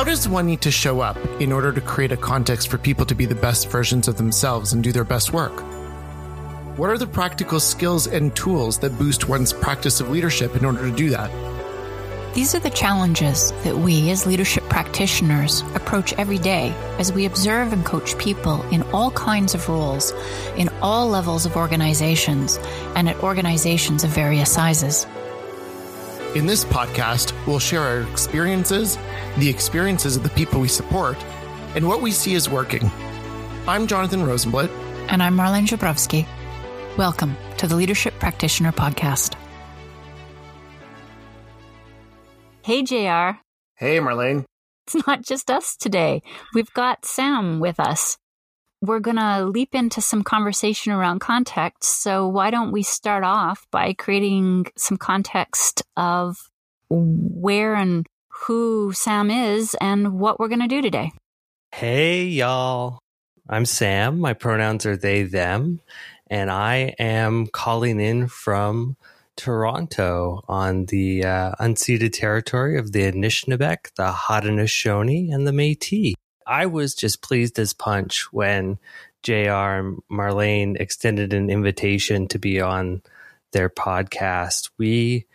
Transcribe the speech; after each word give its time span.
How 0.00 0.04
does 0.04 0.26
one 0.26 0.46
need 0.46 0.62
to 0.62 0.70
show 0.70 1.00
up 1.00 1.18
in 1.42 1.52
order 1.52 1.72
to 1.72 1.80
create 1.82 2.10
a 2.10 2.16
context 2.16 2.68
for 2.68 2.78
people 2.78 3.04
to 3.04 3.14
be 3.14 3.26
the 3.26 3.34
best 3.34 3.68
versions 3.68 4.08
of 4.08 4.16
themselves 4.16 4.72
and 4.72 4.82
do 4.82 4.92
their 4.92 5.04
best 5.04 5.34
work? 5.34 5.52
What 6.78 6.88
are 6.88 6.96
the 6.96 7.06
practical 7.06 7.60
skills 7.60 8.06
and 8.06 8.34
tools 8.34 8.78
that 8.78 8.96
boost 8.96 9.28
one's 9.28 9.52
practice 9.52 10.00
of 10.00 10.08
leadership 10.08 10.56
in 10.56 10.64
order 10.64 10.88
to 10.88 10.96
do 10.96 11.10
that? 11.10 11.30
These 12.34 12.54
are 12.54 12.60
the 12.60 12.70
challenges 12.70 13.52
that 13.62 13.76
we, 13.76 14.08
as 14.08 14.24
leadership 14.24 14.64
practitioners, 14.70 15.60
approach 15.74 16.14
every 16.14 16.38
day 16.38 16.74
as 16.98 17.12
we 17.12 17.26
observe 17.26 17.74
and 17.74 17.84
coach 17.84 18.16
people 18.16 18.62
in 18.70 18.82
all 18.94 19.10
kinds 19.10 19.54
of 19.54 19.68
roles, 19.68 20.14
in 20.56 20.70
all 20.80 21.08
levels 21.08 21.44
of 21.44 21.56
organizations, 21.56 22.58
and 22.96 23.06
at 23.06 23.22
organizations 23.22 24.02
of 24.02 24.08
various 24.08 24.50
sizes. 24.50 25.06
In 26.36 26.46
this 26.46 26.64
podcast, 26.64 27.34
we'll 27.44 27.58
share 27.58 27.82
our 27.82 28.02
experiences, 28.02 28.96
the 29.38 29.48
experiences 29.48 30.14
of 30.16 30.22
the 30.22 30.28
people 30.28 30.60
we 30.60 30.68
support, 30.68 31.16
and 31.74 31.88
what 31.88 32.00
we 32.00 32.12
see 32.12 32.34
is 32.34 32.48
working. 32.48 32.88
I'm 33.66 33.88
Jonathan 33.88 34.24
Rosenblatt. 34.24 34.70
And 35.08 35.24
I'm 35.24 35.36
Marlene 35.36 35.66
Jabrowski. 35.66 36.28
Welcome 36.96 37.36
to 37.56 37.66
the 37.66 37.74
Leadership 37.74 38.14
Practitioner 38.20 38.70
Podcast. 38.70 39.34
Hey, 42.62 42.84
JR. 42.84 43.40
Hey, 43.74 43.98
Marlene. 43.98 44.44
It's 44.86 45.04
not 45.08 45.22
just 45.22 45.50
us 45.50 45.76
today. 45.76 46.22
We've 46.54 46.72
got 46.74 47.04
Sam 47.04 47.58
with 47.58 47.80
us. 47.80 48.18
We're 48.82 49.00
going 49.00 49.18
to 49.18 49.44
leap 49.44 49.74
into 49.74 50.00
some 50.00 50.22
conversation 50.22 50.92
around 50.92 51.18
context. 51.20 52.02
So, 52.02 52.26
why 52.26 52.50
don't 52.50 52.72
we 52.72 52.82
start 52.82 53.24
off 53.24 53.66
by 53.70 53.92
creating 53.92 54.66
some 54.76 54.96
context 54.96 55.82
of 55.96 56.50
where 56.88 57.74
and 57.74 58.06
who 58.28 58.92
Sam 58.92 59.30
is 59.30 59.76
and 59.80 60.18
what 60.18 60.40
we're 60.40 60.48
going 60.48 60.62
to 60.62 60.66
do 60.66 60.80
today? 60.80 61.12
Hey, 61.72 62.24
y'all. 62.24 63.00
I'm 63.48 63.66
Sam. 63.66 64.18
My 64.18 64.32
pronouns 64.32 64.86
are 64.86 64.96
they, 64.96 65.24
them. 65.24 65.80
And 66.28 66.50
I 66.50 66.94
am 66.98 67.48
calling 67.48 68.00
in 68.00 68.28
from 68.28 68.96
Toronto 69.36 70.42
on 70.48 70.86
the 70.86 71.24
uh, 71.24 71.52
unceded 71.60 72.12
territory 72.12 72.78
of 72.78 72.92
the 72.92 73.10
Anishinaabeg, 73.10 73.94
the 73.96 74.12
Haudenosaunee, 74.12 75.34
and 75.34 75.46
the 75.46 75.52
Métis. 75.52 76.14
I 76.50 76.66
was 76.66 76.96
just 76.96 77.22
pleased 77.22 77.60
as 77.60 77.72
punch 77.72 78.32
when 78.32 78.78
JR 79.22 79.78
and 79.78 80.02
Marlene 80.10 80.80
extended 80.80 81.32
an 81.32 81.48
invitation 81.48 82.26
to 82.26 82.40
be 82.40 82.60
on 82.60 83.02
their 83.52 83.70
podcast. 83.70 84.70
We 84.76 85.26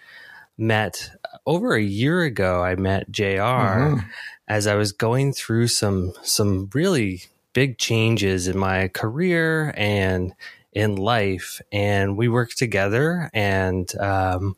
met 0.58 1.12
over 1.46 1.74
a 1.74 1.82
year 1.82 2.24
ago. 2.24 2.62
I 2.62 2.76
met 2.76 3.10
JR 3.10 3.22
mm-hmm. 3.40 4.08
as 4.50 4.68
I 4.68 4.76
was 4.76 4.92
going 4.92 5.32
through 5.32 5.68
some 5.68 6.12
some 6.22 6.70
really 6.74 7.24
big 7.54 7.78
changes 7.78 8.50
in 8.50 8.58
my 8.58 8.90
career 8.90 9.74
and 9.78 10.34
in 10.74 10.98
life. 10.98 11.62
And 11.72 12.18
we 12.18 12.28
worked 12.28 12.58
together 12.58 13.30
and 13.34 13.90
um, 14.00 14.58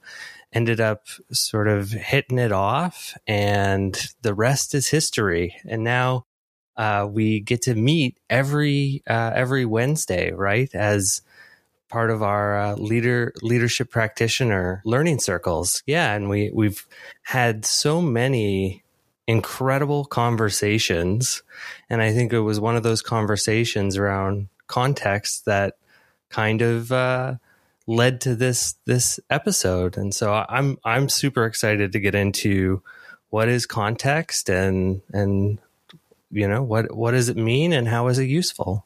ended 0.51 0.79
up 0.79 1.05
sort 1.31 1.67
of 1.67 1.91
hitting 1.91 2.39
it 2.39 2.51
off. 2.51 3.15
And 3.27 3.95
the 4.23 4.33
rest 4.33 4.73
is 4.73 4.87
history. 4.87 5.55
And 5.67 5.83
now 5.83 6.25
uh, 6.77 7.07
we 7.09 7.39
get 7.39 7.63
to 7.63 7.75
meet 7.75 8.17
every 8.29 9.03
uh, 9.09 9.31
every 9.33 9.65
Wednesday, 9.65 10.31
right? 10.31 10.73
As 10.73 11.21
part 11.89 12.11
of 12.11 12.21
our 12.21 12.57
uh, 12.57 12.75
leader 12.75 13.33
leadership 13.41 13.89
practitioner 13.89 14.81
learning 14.85 15.19
circles. 15.19 15.83
Yeah, 15.85 16.13
and 16.13 16.29
we 16.29 16.51
we've 16.53 16.85
had 17.23 17.65
so 17.65 18.01
many 18.01 18.83
incredible 19.27 20.05
conversations, 20.05 21.43
and 21.89 22.01
I 22.01 22.13
think 22.13 22.31
it 22.33 22.41
was 22.41 22.59
one 22.59 22.75
of 22.75 22.83
those 22.83 23.01
conversations 23.01 23.97
around 23.97 24.49
context 24.67 25.45
that 25.45 25.77
kind 26.29 26.61
of 26.61 26.91
uh, 26.91 27.35
led 27.87 28.21
to 28.21 28.35
this 28.35 28.75
this 28.85 29.19
episode. 29.29 29.97
And 29.97 30.13
so 30.13 30.45
I'm 30.47 30.77
I'm 30.83 31.09
super 31.09 31.45
excited 31.45 31.93
to 31.93 31.99
get 31.99 32.15
into 32.15 32.83
what 33.29 33.47
is 33.47 33.65
context 33.65 34.49
and 34.49 35.01
and 35.11 35.59
you 36.31 36.47
know 36.47 36.63
what 36.63 36.95
what 36.95 37.11
does 37.11 37.29
it 37.29 37.37
mean 37.37 37.73
and 37.73 37.87
how 37.87 38.07
is 38.07 38.19
it 38.19 38.25
useful. 38.25 38.85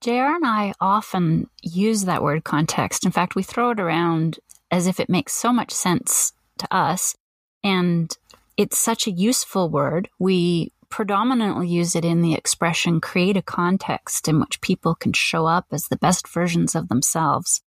JR 0.00 0.12
and 0.12 0.46
I 0.46 0.72
often 0.80 1.48
use 1.62 2.04
that 2.04 2.22
word 2.22 2.42
context. 2.42 3.04
In 3.04 3.12
fact, 3.12 3.34
we 3.34 3.42
throw 3.42 3.70
it 3.70 3.80
around 3.80 4.38
as 4.70 4.86
if 4.86 4.98
it 4.98 5.10
makes 5.10 5.32
so 5.32 5.52
much 5.52 5.72
sense 5.72 6.32
to 6.58 6.74
us. 6.74 7.16
And 7.62 8.16
it's 8.56 8.78
such 8.78 9.06
a 9.06 9.10
useful 9.10 9.68
word. 9.68 10.08
We 10.18 10.72
predominantly 10.88 11.68
use 11.68 11.94
it 11.94 12.04
in 12.04 12.22
the 12.22 12.34
expression 12.34 13.00
create 13.00 13.36
a 13.36 13.42
context 13.42 14.26
in 14.26 14.40
which 14.40 14.60
people 14.60 14.94
can 14.94 15.12
show 15.12 15.46
up 15.46 15.66
as 15.70 15.88
the 15.88 15.96
best 15.96 16.26
versions 16.28 16.74
of 16.74 16.88
themselves. 16.88 17.62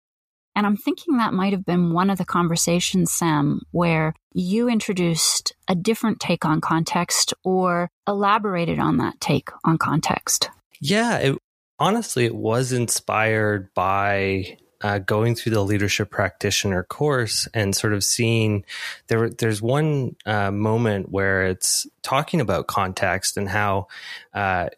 And 0.54 0.66
I'm 0.66 0.76
thinking 0.76 1.16
that 1.16 1.32
might 1.32 1.52
have 1.52 1.64
been 1.64 1.92
one 1.92 2.10
of 2.10 2.18
the 2.18 2.24
conversations, 2.24 3.12
Sam, 3.12 3.62
where 3.70 4.14
you 4.32 4.68
introduced 4.68 5.54
a 5.68 5.74
different 5.74 6.20
take 6.20 6.44
on 6.44 6.60
context 6.60 7.32
or 7.44 7.90
elaborated 8.06 8.78
on 8.78 8.98
that 8.98 9.20
take 9.20 9.50
on 9.64 9.78
context. 9.78 10.50
Yeah, 10.80 11.18
it, 11.18 11.38
honestly, 11.78 12.24
it 12.24 12.34
was 12.34 12.72
inspired 12.72 13.72
by 13.74 14.58
uh, 14.82 14.98
going 14.98 15.34
through 15.34 15.52
the 15.52 15.62
leadership 15.62 16.10
practitioner 16.10 16.82
course 16.84 17.46
and 17.52 17.76
sort 17.76 17.92
of 17.92 18.02
seeing 18.02 18.64
there 19.08 19.28
there's 19.28 19.60
one 19.60 20.16
uh, 20.24 20.50
moment 20.50 21.10
where 21.10 21.44
it's 21.44 21.86
talking 22.02 22.40
about 22.40 22.66
context 22.66 23.36
and 23.36 23.48
how 23.48 23.88
uh, 24.32 24.68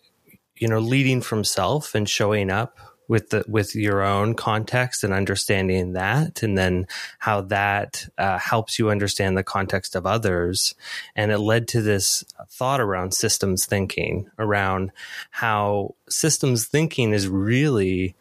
you 0.56 0.66
know 0.66 0.80
leading 0.80 1.20
from 1.20 1.44
self 1.44 1.94
and 1.94 2.08
showing 2.08 2.50
up 2.50 2.78
with 3.08 3.30
the 3.30 3.44
with 3.48 3.74
your 3.74 4.02
own 4.02 4.34
context 4.34 5.04
and 5.04 5.12
understanding 5.12 5.92
that 5.92 6.42
and 6.42 6.56
then 6.56 6.86
how 7.18 7.40
that 7.40 8.06
uh, 8.18 8.38
helps 8.38 8.78
you 8.78 8.90
understand 8.90 9.36
the 9.36 9.42
context 9.42 9.94
of 9.94 10.06
others 10.06 10.74
and 11.14 11.30
it 11.32 11.38
led 11.38 11.68
to 11.68 11.82
this 11.82 12.24
thought 12.48 12.80
around 12.80 13.12
systems 13.12 13.66
thinking 13.66 14.30
around 14.38 14.90
how 15.30 15.94
systems 16.08 16.66
thinking 16.66 17.12
is 17.12 17.28
really 17.28 18.14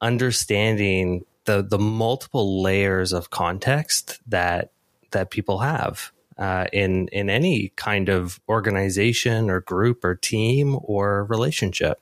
understanding 0.00 1.24
the 1.44 1.62
the 1.62 1.78
multiple 1.78 2.62
layers 2.62 3.12
of 3.12 3.30
context 3.30 4.20
that 4.26 4.70
that 5.10 5.30
people 5.30 5.58
have 5.58 6.12
uh, 6.38 6.66
in 6.72 7.08
in 7.08 7.28
any 7.28 7.72
kind 7.76 8.08
of 8.08 8.40
organization 8.48 9.50
or 9.50 9.60
group 9.60 10.04
or 10.04 10.14
team 10.14 10.78
or 10.82 11.24
relationship. 11.24 12.00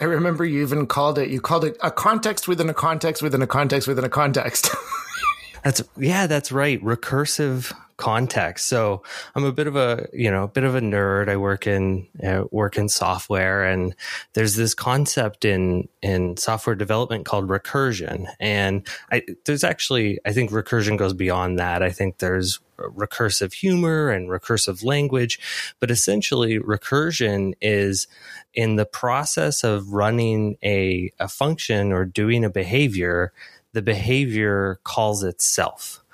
I 0.00 0.04
remember 0.04 0.44
you 0.44 0.62
even 0.62 0.86
called 0.86 1.18
it 1.18 1.28
you 1.28 1.40
called 1.40 1.64
it 1.64 1.76
a 1.82 1.90
context 1.90 2.46
within 2.48 2.68
a 2.68 2.74
context 2.74 3.22
within 3.22 3.42
a 3.42 3.46
context 3.46 3.88
within 3.88 4.04
a 4.04 4.08
context. 4.08 4.70
that's 5.64 5.82
yeah, 5.96 6.26
that's 6.26 6.52
right. 6.52 6.82
Recursive 6.82 7.74
context. 7.98 8.68
So 8.68 9.02
I'm 9.34 9.44
a 9.44 9.52
bit 9.52 9.66
of 9.66 9.76
a, 9.76 10.08
you 10.12 10.30
know, 10.30 10.44
a 10.44 10.48
bit 10.48 10.64
of 10.64 10.74
a 10.74 10.80
nerd. 10.80 11.28
I 11.28 11.36
work 11.36 11.66
in 11.66 12.06
uh, 12.24 12.44
work 12.50 12.78
in 12.78 12.88
software 12.88 13.64
and 13.64 13.94
there's 14.32 14.54
this 14.54 14.72
concept 14.72 15.44
in 15.44 15.88
in 16.00 16.36
software 16.36 16.76
development 16.76 17.26
called 17.26 17.48
recursion. 17.48 18.26
And 18.40 18.86
I 19.12 19.22
there's 19.44 19.64
actually 19.64 20.18
I 20.24 20.32
think 20.32 20.50
recursion 20.50 20.96
goes 20.96 21.12
beyond 21.12 21.58
that. 21.58 21.82
I 21.82 21.90
think 21.90 22.18
there's 22.18 22.60
recursive 22.78 23.52
humor 23.52 24.10
and 24.10 24.28
recursive 24.28 24.84
language, 24.84 25.40
but 25.80 25.90
essentially 25.90 26.60
recursion 26.60 27.54
is 27.60 28.06
in 28.54 28.76
the 28.76 28.86
process 28.86 29.64
of 29.64 29.92
running 29.92 30.56
a 30.64 31.12
a 31.18 31.28
function 31.28 31.92
or 31.92 32.04
doing 32.04 32.44
a 32.44 32.50
behavior, 32.50 33.32
the 33.72 33.82
behavior 33.82 34.78
calls 34.84 35.24
itself. 35.24 36.04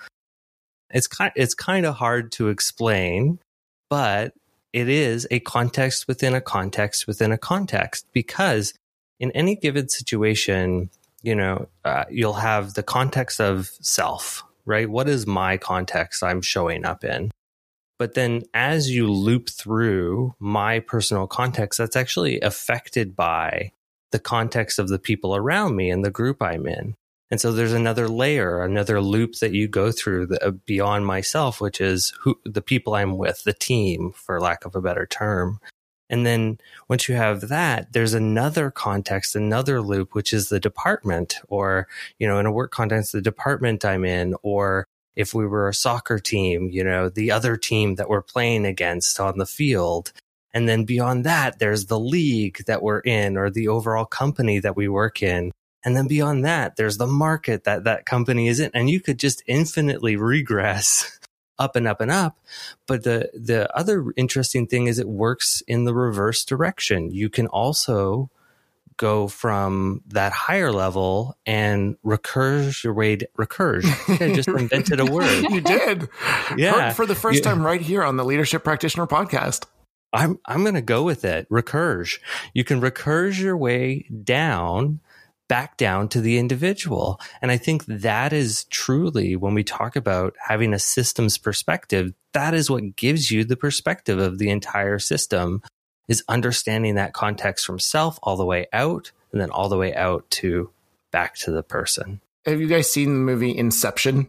It's 0.95 1.07
kind 1.07 1.33
it's 1.37 1.55
kind 1.55 1.85
of 1.85 1.97
hard 1.97 2.33
to 2.33 2.49
explain, 2.49 3.41
but 3.91 4.33
it 4.73 4.89
is 4.89 5.27
a 5.31 5.41
context 5.41 6.09
within 6.09 6.35
a 6.35 6.41
context 6.41 7.07
within 7.07 7.33
a 7.33 7.39
context 7.39 8.07
because 8.13 8.73
in 9.21 9.31
any 9.33 9.57
given 9.57 9.89
situation, 9.89 10.89
you 11.23 11.35
know, 11.35 11.69
uh, 11.85 12.05
you'll 12.11 12.35
have 12.35 12.75
the 12.75 12.83
context 12.83 13.41
of 13.41 13.71
self, 13.81 14.45
right? 14.65 14.89
What 14.89 15.09
is 15.09 15.27
my 15.27 15.57
context 15.57 16.23
I'm 16.23 16.43
showing 16.43 16.85
up 16.85 17.05
in? 17.05 17.31
But 17.99 18.15
then 18.15 18.43
as 18.53 18.91
you 18.91 19.11
loop 19.11 19.49
through 19.49 20.35
my 20.39 20.81
personal 20.81 21.27
context, 21.27 21.79
that's 21.79 21.97
actually 21.97 22.41
affected 22.41 23.15
by 23.15 23.73
the 24.11 24.19
context 24.19 24.79
of 24.79 24.89
the 24.89 24.99
people 24.99 25.35
around 25.35 25.77
me 25.77 25.91
and 25.91 26.05
the 26.05 26.11
group 26.11 26.43
I'm 26.43 26.67
in. 26.67 26.95
And 27.35 27.41
so 27.41 27.51
there's 27.51 27.73
another 27.73 28.07
layer, 28.07 28.63
another 28.63 29.01
loop 29.01 29.41
that 29.41 29.51
you 29.51 29.67
go 29.67 29.91
through 29.91 30.27
the, 30.27 30.47
uh, 30.47 30.51
beyond 30.53 31.05
myself, 31.05 31.61
which 31.61 31.81
is 31.81 32.13
who 32.21 32.39
the 32.45 32.63
people 32.63 32.95
I'm 32.95 33.19
with, 33.19 33.43
the 33.43 33.53
team, 33.53 34.13
for 34.13 34.41
lack 34.41 34.65
of 34.65 34.77
a 34.77 34.81
better 34.81 35.05
term. 35.05 35.59
And 36.09 36.25
then 36.25 36.59
once 36.89 37.09
you 37.09 37.17
have 37.17 37.49
that, 37.49 37.93
there's 37.93 38.15
another 38.15 38.71
context, 38.71 39.35
another 39.35 39.83
loop, 39.83 40.15
which 40.15 40.33
is 40.33 40.49
the 40.49 40.61
department, 40.61 41.41
or, 41.49 41.89
you 42.21 42.29
know, 42.29 42.39
in 42.39 42.47
a 42.47 42.53
work 42.53 42.71
context, 42.71 43.11
the 43.11 43.21
department 43.21 43.85
I'm 43.85 44.05
in, 44.05 44.37
or 44.45 44.87
if 45.17 45.35
we 45.35 45.45
were 45.45 45.69
a 45.69 45.75
soccer 45.75 46.21
team, 46.21 46.71
you 46.71 46.85
know, 46.85 47.09
the 47.09 47.33
other 47.33 47.57
team 47.57 47.97
that 47.97 48.09
we're 48.09 48.23
playing 48.23 48.65
against 48.65 49.19
on 49.19 49.39
the 49.39 49.45
field. 49.47 50.13
And 50.53 50.69
then 50.69 50.85
beyond 50.85 51.25
that, 51.25 51.59
there's 51.59 51.87
the 51.87 51.99
league 51.99 52.59
that 52.69 52.81
we're 52.81 53.01
in 53.01 53.37
or 53.37 53.51
the 53.51 53.67
overall 53.67 54.05
company 54.05 54.61
that 54.61 54.77
we 54.77 54.87
work 54.87 55.21
in. 55.21 55.51
And 55.85 55.97
then 55.97 56.07
beyond 56.09 56.45
that, 56.45 56.77
there's 56.77 56.97
the 56.97 57.07
market 57.07 57.65
that 57.65 57.85
that 57.85 58.07
company 58.07 58.49
is 58.49 58.61
in. 58.61 58.71
And 58.75 58.89
you 58.89 59.01
could 59.01 59.19
just 59.19 59.43
infinitely 59.47 60.17
regress 60.17 61.19
up 61.59 61.77
and 61.77 61.87
up 61.87 62.01
and 62.01 62.11
up. 62.11 62.39
But 62.87 63.05
the, 63.05 63.31
the 63.35 63.75
other 63.77 64.07
interesting 64.17 64.67
thing 64.67 64.87
is 64.87 64.99
it 64.99 65.09
works 65.09 65.63
in 65.69 65.85
the 65.85 65.95
reverse 65.95 66.45
direction. 66.45 67.11
You 67.11 67.29
can 67.29 67.47
also 67.49 68.31
go 68.97 69.27
from 69.27 70.03
that 70.07 70.33
higher 70.33 70.71
level 70.73 71.37
and 71.47 71.97
recurge 72.05 72.85
your 72.85 72.95
way 72.95 73.19
recurge. 73.37 73.85
I 74.09 74.33
just 74.33 74.49
invented 74.49 75.01
a 75.01 75.05
word. 75.05 75.47
you 75.51 75.61
did. 75.61 76.09
Yeah. 76.57 76.73
Heard 76.89 76.95
for 76.97 77.05
the 77.05 77.17
first 77.17 77.39
Yeah. 77.45 77.51
time 77.51 77.67
right 77.67 77.81
here 77.81 78.05
on 78.05 78.17
the 78.17 78.25
Leadership 78.25 78.63
Practitioner 78.63 79.07
podcast. 79.09 79.65
I'm 80.13 80.39
I'm 80.47 80.63
going 80.63 80.75
to 80.77 80.81
go 80.81 81.03
with 81.03 81.25
it. 81.25 81.49
Recurge. 81.51 82.21
You 82.55 82.63
can 82.63 82.81
recurge 82.81 83.41
your 83.41 83.57
way 83.57 84.07
down 84.23 85.01
back 85.49 85.77
down 85.77 86.09
to 86.09 86.21
the 86.21 86.39
individual. 86.39 87.21
And 87.43 87.51
I 87.51 87.57
think 87.57 87.85
that 87.87 88.33
is 88.33 88.65
truly 88.65 89.37
when 89.37 89.55
we 89.55 89.65
talk 89.65 89.97
about 89.97 90.35
having 90.49 90.73
a 90.73 90.79
systems 90.79 91.39
perspective, 91.39 92.15
that 92.33 92.55
is 92.55 92.71
what 92.71 92.97
gives 92.97 93.31
you 93.31 93.45
the 93.45 93.57
perspective 93.57 94.19
of 94.19 94.39
the 94.39 94.51
entire 94.51 94.99
system 94.99 95.63
is 96.09 96.25
understanding 96.29 96.97
that 96.97 97.13
context 97.13 97.65
from 97.65 97.79
self 97.79 98.19
all 98.23 98.37
the 98.37 98.45
way 98.45 98.67
out 98.73 99.13
and 99.33 99.41
then 99.41 99.51
all 99.51 99.69
the 99.69 99.79
way 99.79 99.95
out 99.95 100.29
to 100.31 100.71
back 101.11 101.35
to 101.37 101.51
the 101.51 101.63
person. 101.63 102.21
Have 102.47 102.61
you 102.61 102.67
guys 102.67 102.93
seen 102.93 103.09
the 103.09 103.21
movie 103.21 103.57
Inception? 103.57 104.29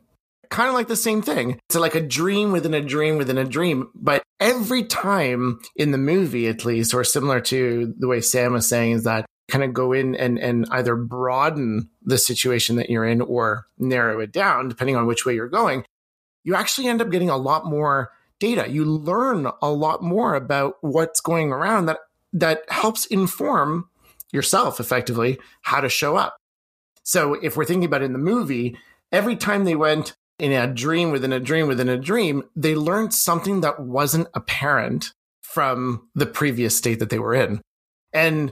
Kind 0.50 0.70
of 0.70 0.76
like 0.76 0.88
the 0.88 0.96
same 0.96 1.22
thing. 1.22 1.60
It's 1.68 1.76
like 1.76 1.96
a 1.96 2.02
dream 2.02 2.52
within 2.52 2.74
a 2.74 2.82
dream 2.82 3.18
within 3.18 3.38
a 3.38 3.44
dream. 3.44 3.90
But 3.96 4.24
every 4.40 4.84
time 4.84 5.60
in 5.76 5.92
the 5.92 5.98
movie, 5.98 6.48
at 6.48 6.64
least, 6.64 6.94
or 6.94 7.04
similar 7.04 7.42
to 7.42 7.94
the 7.98 8.08
way 8.08 8.22
Sam 8.22 8.54
was 8.54 8.70
saying, 8.70 8.92
is 8.92 9.04
that 9.04 9.26
kind 9.47 9.63
of 9.63 9.74
go 9.74 9.94
in 9.94 10.15
and, 10.15 10.39
and 10.39 10.65
either 10.71 10.95
broaden 10.95 11.89
the 12.01 12.18
situation 12.18 12.75
that 12.77 12.89
you're 12.89 13.06
in 13.06 13.21
or 13.21 13.65
narrow 13.77 14.19
it 14.19 14.31
down, 14.31 14.69
depending 14.69 14.95
on 14.95 15.06
which 15.06 15.25
way 15.25 15.36
you're 15.36 15.47
going. 15.47 15.86
You 16.44 16.56
actually 16.56 16.88
end 16.88 17.01
up 17.01 17.12
getting 17.12 17.30
a 17.30 17.38
lot 17.38 17.65
more 17.65 18.12
data. 18.39 18.69
You 18.69 18.86
learn 18.86 19.47
a 19.62 19.71
lot 19.71 20.03
more 20.03 20.36
about 20.36 20.75
what's 20.81 21.19
going 21.19 21.51
around 21.51 21.86
that, 21.86 22.00
that 22.33 22.62
helps 22.69 23.06
inform 23.06 23.89
yourself 24.31 24.80
effectively 24.80 25.39
how 25.62 25.80
to 25.80 25.89
show 25.89 26.15
up. 26.15 26.38
So 27.03 27.36
if 27.36 27.56
we're 27.56 27.65
thinking 27.65 27.86
about 27.86 28.01
in 28.01 28.13
the 28.13 28.19
movie, 28.19 28.77
every 29.12 29.36
time 29.36 29.63
they 29.63 29.75
went 29.75 30.15
in 30.39 30.51
a 30.51 30.68
dream 30.68 31.12
within 31.12 31.31
a 31.31 31.39
dream 31.39 31.68
within 31.68 31.88
a 31.88 31.97
dream, 31.97 32.44
they 32.56 32.75
learned 32.75 33.13
something 33.13 33.62
that 33.62 33.80
wasn't 33.80 34.27
apparent 34.33 35.13
from 35.42 36.09
the 36.15 36.25
previous 36.25 36.75
state 36.75 37.00
that 37.00 37.09
they 37.09 37.19
were 37.19 37.33
in. 37.33 37.62
And 38.12 38.51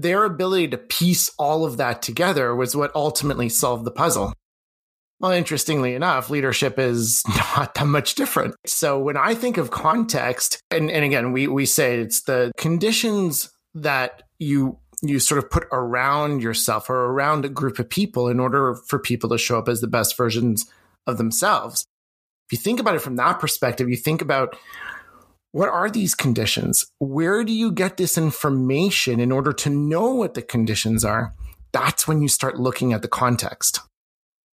their 0.00 0.24
ability 0.24 0.68
to 0.68 0.78
piece 0.78 1.30
all 1.38 1.64
of 1.64 1.76
that 1.76 2.02
together 2.02 2.54
was 2.54 2.74
what 2.74 2.94
ultimately 2.94 3.48
solved 3.48 3.84
the 3.84 3.90
puzzle. 3.90 4.32
Well, 5.20 5.30
interestingly 5.30 5.94
enough, 5.94 6.30
leadership 6.30 6.78
is 6.78 7.22
not 7.56 7.74
that 7.74 7.86
much 7.86 8.14
different. 8.16 8.56
So 8.66 8.98
when 8.98 9.16
I 9.16 9.34
think 9.34 9.56
of 9.56 9.70
context, 9.70 10.60
and, 10.70 10.90
and 10.90 11.04
again, 11.04 11.32
we, 11.32 11.46
we 11.46 11.64
say 11.64 12.00
it's 12.00 12.22
the 12.22 12.52
conditions 12.56 13.50
that 13.74 14.22
you 14.38 14.78
you 15.02 15.18
sort 15.18 15.42
of 15.42 15.50
put 15.50 15.64
around 15.70 16.40
yourself 16.42 16.88
or 16.88 16.94
around 16.94 17.44
a 17.44 17.48
group 17.48 17.78
of 17.78 17.90
people 17.90 18.28
in 18.28 18.40
order 18.40 18.74
for 18.86 18.98
people 18.98 19.28
to 19.28 19.36
show 19.36 19.58
up 19.58 19.68
as 19.68 19.82
the 19.82 19.86
best 19.86 20.16
versions 20.16 20.64
of 21.06 21.18
themselves. 21.18 21.84
If 22.48 22.52
you 22.52 22.58
think 22.58 22.80
about 22.80 22.94
it 22.94 23.02
from 23.02 23.16
that 23.16 23.38
perspective, 23.38 23.90
you 23.90 23.96
think 23.96 24.22
about 24.22 24.56
what 25.54 25.68
are 25.68 25.88
these 25.88 26.16
conditions? 26.16 26.84
Where 26.98 27.44
do 27.44 27.52
you 27.52 27.70
get 27.70 27.96
this 27.96 28.18
information 28.18 29.20
in 29.20 29.30
order 29.30 29.52
to 29.52 29.70
know 29.70 30.12
what 30.12 30.34
the 30.34 30.42
conditions 30.42 31.04
are? 31.04 31.32
That's 31.70 32.08
when 32.08 32.20
you 32.20 32.26
start 32.26 32.58
looking 32.58 32.92
at 32.92 33.02
the 33.02 33.08
context. 33.08 33.78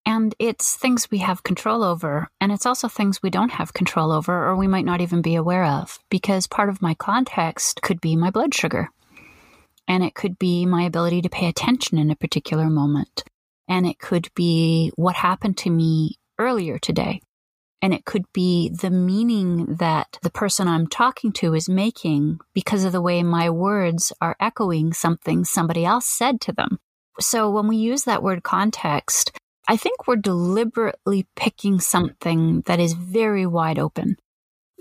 And 0.05 0.35
it's 0.41 0.75
things 0.75 1.09
we 1.09 1.19
have 1.19 1.45
control 1.45 1.85
over. 1.85 2.27
And 2.41 2.50
it's 2.50 2.67
also 2.67 2.89
things 2.89 3.23
we 3.23 3.31
don't 3.31 3.53
have 3.53 3.75
control 3.75 4.11
over 4.11 4.49
or 4.49 4.56
we 4.56 4.67
might 4.67 4.85
not 4.85 5.00
even 5.00 5.23
be 5.23 5.37
aware 5.37 5.67
of. 5.67 6.00
Because 6.11 6.49
part 6.49 6.69
of 6.69 6.83
my 6.83 6.95
context 6.95 7.81
could 7.81 8.00
be 8.00 8.17
my 8.17 8.31
blood 8.31 8.53
sugar. 8.53 8.89
And 9.87 10.03
it 10.03 10.17
could 10.17 10.37
be 10.37 10.67
my 10.67 10.83
ability 10.83 11.23
to 11.23 11.29
pay 11.29 11.47
attention 11.47 11.97
in 11.99 12.11
a 12.11 12.17
particular 12.17 12.69
moment. 12.69 13.23
And 13.69 13.87
it 13.87 14.00
could 14.00 14.31
be 14.35 14.91
what 14.97 15.15
happened 15.15 15.59
to 15.59 15.71
me 15.71 16.17
earlier 16.41 16.77
today. 16.77 17.21
And 17.80 17.94
it 17.94 18.04
could 18.04 18.25
be 18.32 18.70
the 18.70 18.90
meaning 18.90 19.76
that 19.76 20.19
the 20.22 20.30
person 20.30 20.66
I'm 20.66 20.88
talking 20.88 21.32
to 21.34 21.54
is 21.54 21.69
making 21.69 22.40
because 22.52 22.84
of 22.84 22.92
the 22.92 23.00
way 23.00 23.22
my 23.22 23.50
words 23.50 24.12
are 24.20 24.36
echoing 24.40 24.92
something 24.92 25.44
somebody 25.44 25.84
else 25.84 26.06
said 26.06 26.40
to 26.42 26.52
them. 26.52 26.78
So 27.20 27.50
when 27.50 27.69
we 27.69 27.76
use 27.76 28.04
that 28.04 28.22
word 28.22 28.42
context, 28.42 29.32
I 29.69 29.76
think 29.76 30.06
we're 30.06 30.16
deliberately 30.16 31.26
picking 31.36 31.78
something 31.78 32.62
that 32.66 32.80
is 32.80 32.94
very 32.94 33.46
wide 33.46 33.78
open. 33.78 34.16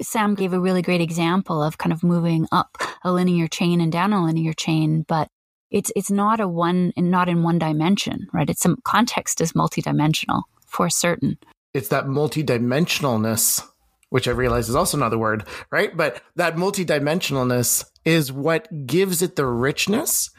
Sam 0.01 0.35
gave 0.35 0.53
a 0.53 0.59
really 0.59 0.81
great 0.81 1.01
example 1.01 1.61
of 1.61 1.77
kind 1.77 1.91
of 1.91 2.03
moving 2.03 2.47
up 2.51 2.77
a 3.03 3.11
linear 3.11 3.47
chain 3.47 3.81
and 3.81 3.91
down 3.91 4.13
a 4.13 4.23
linear 4.23 4.53
chain, 4.53 5.03
but 5.07 5.27
it's 5.71 5.91
it's 5.95 6.11
not 6.11 6.39
a 6.39 6.47
one 6.47 6.93
and 6.95 7.11
not 7.11 7.27
in 7.27 7.43
one 7.43 7.59
dimension, 7.59 8.27
right? 8.31 8.49
It's 8.49 8.61
some 8.61 8.77
context 8.83 9.41
is 9.41 9.53
multidimensional 9.53 10.43
for 10.65 10.89
certain. 10.89 11.37
It's 11.77 11.89
that 11.89 12.05
multidimensionalness, 12.05 13.63
which 14.09 14.27
I 14.27 14.31
realize 14.31 14.67
is 14.67 14.75
also 14.75 14.97
another 14.97 15.17
word, 15.17 15.45
right? 15.71 15.95
But 15.95 16.21
that 16.35 16.55
multidimensionalness 16.55 17.85
is 18.03 18.31
what 18.31 18.67
gives 18.87 19.21
it 19.21 19.35
the 19.35 19.45
richness 19.45 20.31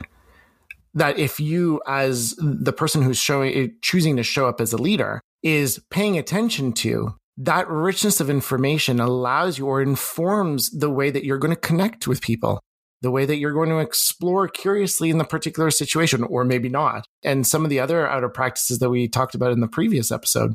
that 0.94 1.18
if 1.18 1.38
you 1.38 1.80
as 1.86 2.34
the 2.38 2.72
person 2.72 3.02
who's 3.02 3.18
showing 3.18 3.54
eh, 3.54 3.68
choosing 3.82 4.16
to 4.16 4.22
show 4.24 4.48
up 4.48 4.60
as 4.60 4.72
a 4.72 4.78
leader 4.78 5.20
is 5.44 5.80
paying 5.90 6.18
attention 6.18 6.72
to 6.72 7.14
that 7.36 7.68
richness 7.68 8.18
of 8.20 8.28
information 8.28 8.98
allows 8.98 9.58
you 9.58 9.66
or 9.66 9.80
informs 9.80 10.70
the 10.70 10.90
way 10.90 11.10
that 11.10 11.24
you're 11.24 11.38
going 11.38 11.54
to 11.54 11.60
connect 11.60 12.08
with 12.08 12.20
people 12.20 12.60
the 13.00 13.10
way 13.12 13.24
that 13.24 13.36
you're 13.36 13.52
going 13.52 13.68
to 13.68 13.78
explore 13.78 14.48
curiously 14.48 15.08
in 15.08 15.18
the 15.18 15.24
particular 15.24 15.70
situation 15.70 16.24
or 16.24 16.44
maybe 16.44 16.68
not 16.68 17.04
and 17.22 17.46
some 17.46 17.64
of 17.64 17.70
the 17.70 17.78
other 17.78 18.08
outer 18.08 18.28
practices 18.28 18.80
that 18.80 18.90
we 18.90 19.06
talked 19.06 19.34
about 19.34 19.52
in 19.52 19.60
the 19.60 19.68
previous 19.68 20.10
episode 20.10 20.54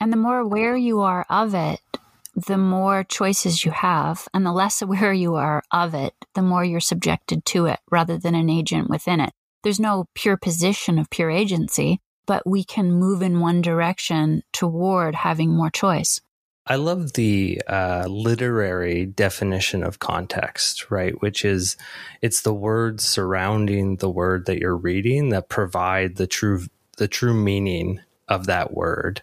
And 0.00 0.12
the 0.12 0.16
more 0.16 0.38
aware 0.38 0.76
you 0.76 1.00
are 1.00 1.26
of 1.28 1.54
it, 1.54 1.80
the 2.34 2.56
more 2.56 3.04
choices 3.04 3.64
you 3.64 3.70
have. 3.70 4.26
And 4.32 4.44
the 4.46 4.52
less 4.52 4.82
aware 4.82 5.12
you 5.12 5.34
are 5.34 5.62
of 5.70 5.94
it, 5.94 6.14
the 6.34 6.42
more 6.42 6.64
you're 6.64 6.80
subjected 6.80 7.44
to 7.46 7.66
it 7.66 7.80
rather 7.90 8.18
than 8.18 8.34
an 8.34 8.50
agent 8.50 8.88
within 8.88 9.20
it. 9.20 9.32
There's 9.62 9.80
no 9.80 10.06
pure 10.14 10.38
position 10.38 10.98
of 10.98 11.10
pure 11.10 11.30
agency, 11.30 12.00
but 12.26 12.46
we 12.46 12.64
can 12.64 12.92
move 12.92 13.20
in 13.20 13.40
one 13.40 13.60
direction 13.60 14.42
toward 14.52 15.14
having 15.14 15.50
more 15.50 15.70
choice. 15.70 16.20
I 16.66 16.76
love 16.76 17.14
the 17.14 17.60
uh, 17.66 18.06
literary 18.08 19.04
definition 19.04 19.82
of 19.82 19.98
context, 19.98 20.90
right? 20.90 21.20
Which 21.20 21.44
is 21.44 21.76
it's 22.22 22.42
the 22.42 22.54
words 22.54 23.04
surrounding 23.04 23.96
the 23.96 24.10
word 24.10 24.46
that 24.46 24.58
you're 24.58 24.76
reading 24.76 25.30
that 25.30 25.48
provide 25.48 26.16
the 26.16 26.26
true 26.26 26.66
the 26.96 27.08
true 27.08 27.34
meaning 27.34 28.00
of 28.28 28.46
that 28.46 28.72
word. 28.72 29.22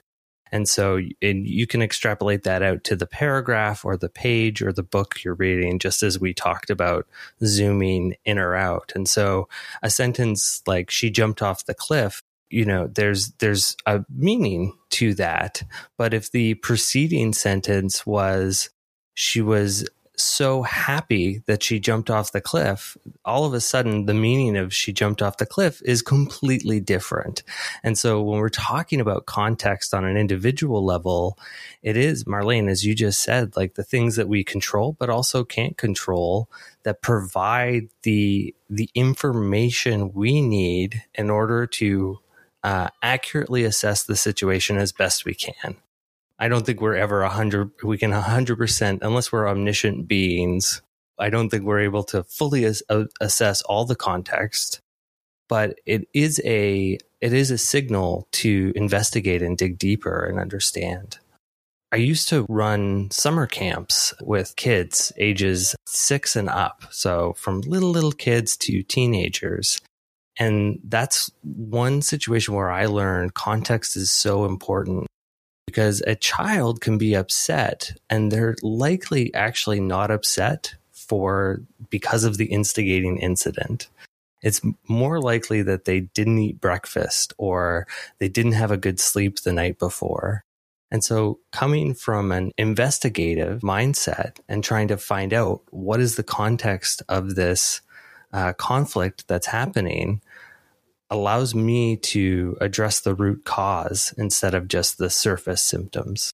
And 0.52 0.68
so 0.68 1.00
and 1.22 1.48
you 1.48 1.68
can 1.68 1.82
extrapolate 1.82 2.44
that 2.44 2.62
out 2.62 2.84
to 2.86 2.96
the 2.96 3.08
paragraph 3.08 3.86
or 3.86 3.98
the 3.98 4.10
page 4.10 4.62
or 4.62 4.72
the 4.72 4.84
book 4.84 5.24
you're 5.24 5.36
reading, 5.36 5.80
just 5.80 6.04
as 6.04 6.20
we 6.20 6.34
talked 6.34 6.70
about 6.70 7.08
zooming 7.44 8.16
in 8.26 8.40
or 8.40 8.56
out. 8.56 8.92
And 8.96 9.08
so 9.08 9.48
a 9.82 9.90
sentence 9.90 10.62
like 10.66 10.90
she 10.90 11.10
jumped 11.10 11.42
off 11.42 11.66
the 11.66 11.74
cliff, 11.74 12.24
you 12.50 12.66
know, 12.66 12.88
there's 12.88 13.32
there's 13.40 13.76
a 13.86 14.06
meaning 14.10 14.74
to 14.92 15.14
that. 15.16 15.64
But 15.98 16.14
if 16.14 16.32
the 16.32 16.56
preceding 16.56 17.34
sentence 17.34 18.06
was 18.06 18.70
she 19.14 19.42
was 19.42 19.88
so 20.18 20.64
happy 20.64 21.42
that 21.46 21.62
she 21.62 21.80
jumped 21.80 22.10
off 22.10 22.32
the 22.32 22.42
cliff, 22.42 22.98
all 23.24 23.46
of 23.46 23.54
a 23.54 23.62
sudden 23.62 24.06
the 24.06 24.14
meaning 24.14 24.58
of 24.58 24.74
she 24.74 24.92
jumped 24.92 25.22
off 25.22 25.38
the 25.38 25.46
cliff 25.46 25.82
is 25.86 26.02
completely 26.02 26.80
different. 26.80 27.44
And 27.84 27.98
so 27.98 28.22
when 28.22 28.40
we're 28.40 28.50
talking 28.50 29.00
about 29.00 29.26
context 29.26 29.94
on 29.94 30.06
an 30.06 30.18
individual 30.18 30.84
level, 30.84 31.38
it 31.84 31.96
is, 31.96 32.24
Marlene, 32.24 32.70
as 32.70 32.84
you 32.84 32.96
just 32.96 33.22
said, 33.22 33.56
like 33.56 33.76
the 33.76 33.84
things 33.84 34.16
that 34.16 34.28
we 34.28 34.44
control, 34.44 34.96
but 34.98 35.10
also 35.10 35.44
can't 35.44 35.78
control 35.78 36.50
that 36.84 37.02
provide 37.02 37.90
the 38.04 38.56
the 38.70 38.90
information 38.94 40.12
we 40.14 40.42
need 40.42 41.04
in 41.16 41.30
order 41.30 41.66
to 41.66 42.20
uh, 42.64 42.90
accurately 43.02 43.64
assess 43.64 44.04
the 44.04 44.16
situation 44.16 44.78
as 44.78 44.92
best 44.92 45.26
we 45.26 45.34
can. 45.34 45.78
I 46.40 46.48
don't 46.48 46.66
think 46.66 46.82
we're 46.82 46.96
ever 46.96 47.24
a 47.24 47.30
hundred. 47.30 47.72
We 47.84 47.98
can 47.98 48.14
a 48.14 48.22
hundred 48.22 48.58
percent 48.58 49.00
unless 49.02 49.32
we're 49.32 49.50
omniscient 49.50 50.08
beings. 50.08 50.82
I 51.20 51.30
don't 51.30 51.50
think 51.50 51.64
we're 51.64 51.80
able 51.80 52.04
to 52.06 52.24
fully 52.24 52.64
as, 52.66 52.84
uh, 52.90 53.06
assess 53.20 53.64
all 53.64 53.86
the 53.86 53.96
context, 53.96 54.80
but 55.50 55.80
it 55.86 56.08
is 56.14 56.40
a 56.46 57.00
it 57.22 57.34
is 57.34 57.50
a 57.50 57.58
signal 57.58 58.28
to 58.34 58.72
investigate 58.76 59.42
and 59.42 59.58
dig 59.58 59.80
deeper 59.80 60.24
and 60.26 60.40
understand. 60.40 61.18
I 61.92 61.96
used 61.98 62.28
to 62.30 62.46
run 62.50 63.10
summer 63.12 63.48
camps 63.48 64.14
with 64.22 64.56
kids 64.58 65.14
ages 65.18 65.76
six 65.88 66.36
and 66.36 66.50
up. 66.50 66.84
So 66.92 67.34
from 67.38 67.62
little, 67.62 67.90
little 67.90 68.12
kids 68.12 68.58
to 68.58 68.84
teenagers. 68.84 69.80
And 70.38 70.80
that's 70.84 71.32
one 71.42 72.02
situation 72.02 72.54
where 72.54 72.70
I 72.70 72.86
learned 72.86 73.34
context 73.34 73.96
is 73.96 74.12
so 74.12 74.46
important 74.46 75.08
because 75.68 76.02
a 76.08 76.16
child 76.16 76.82
can 76.82 76.98
be 76.98 77.14
upset 77.14 77.92
and 78.10 78.32
they're 78.32 78.56
likely 78.64 79.32
actually 79.36 79.80
not 79.80 80.10
upset 80.10 80.74
for 80.92 81.62
because 81.90 82.24
of 82.24 82.38
the 82.38 82.46
instigating 82.46 83.20
incident. 83.20 83.88
It's 84.42 84.62
more 84.88 85.22
likely 85.22 85.62
that 85.64 85.86
they 85.86 86.02
didn't 86.02 86.40
eat 86.40 86.62
breakfast 86.62 87.34
or 87.38 87.86
they 88.20 88.30
didn't 88.30 88.54
have 88.54 88.72
a 88.72 88.78
good 88.78 89.00
sleep 89.00 89.42
the 89.42 89.54
night 89.54 89.78
before. 89.78 90.44
And 90.90 91.04
so 91.04 91.40
coming 91.52 91.94
from 91.94 92.32
an 92.32 92.54
investigative 92.58 93.62
mindset 93.62 94.40
and 94.48 94.64
trying 94.64 94.88
to 94.88 94.98
find 94.98 95.34
out 95.34 95.62
what 95.70 96.00
is 96.00 96.16
the 96.16 96.24
context 96.24 97.04
of 97.10 97.36
this 97.36 97.82
uh, 98.32 98.54
conflict 98.54 99.28
that's 99.28 99.48
happening 99.48 100.22
allows 101.10 101.56
me 101.56 101.98
to 101.98 102.58
address 102.60 103.00
the 103.00 103.16
root 103.16 103.46
cause 103.46 104.14
instead 104.18 104.54
of 104.54 104.68
just 104.68 104.98
the 104.98 105.10
surface 105.10 105.62
symptoms. 105.62 106.32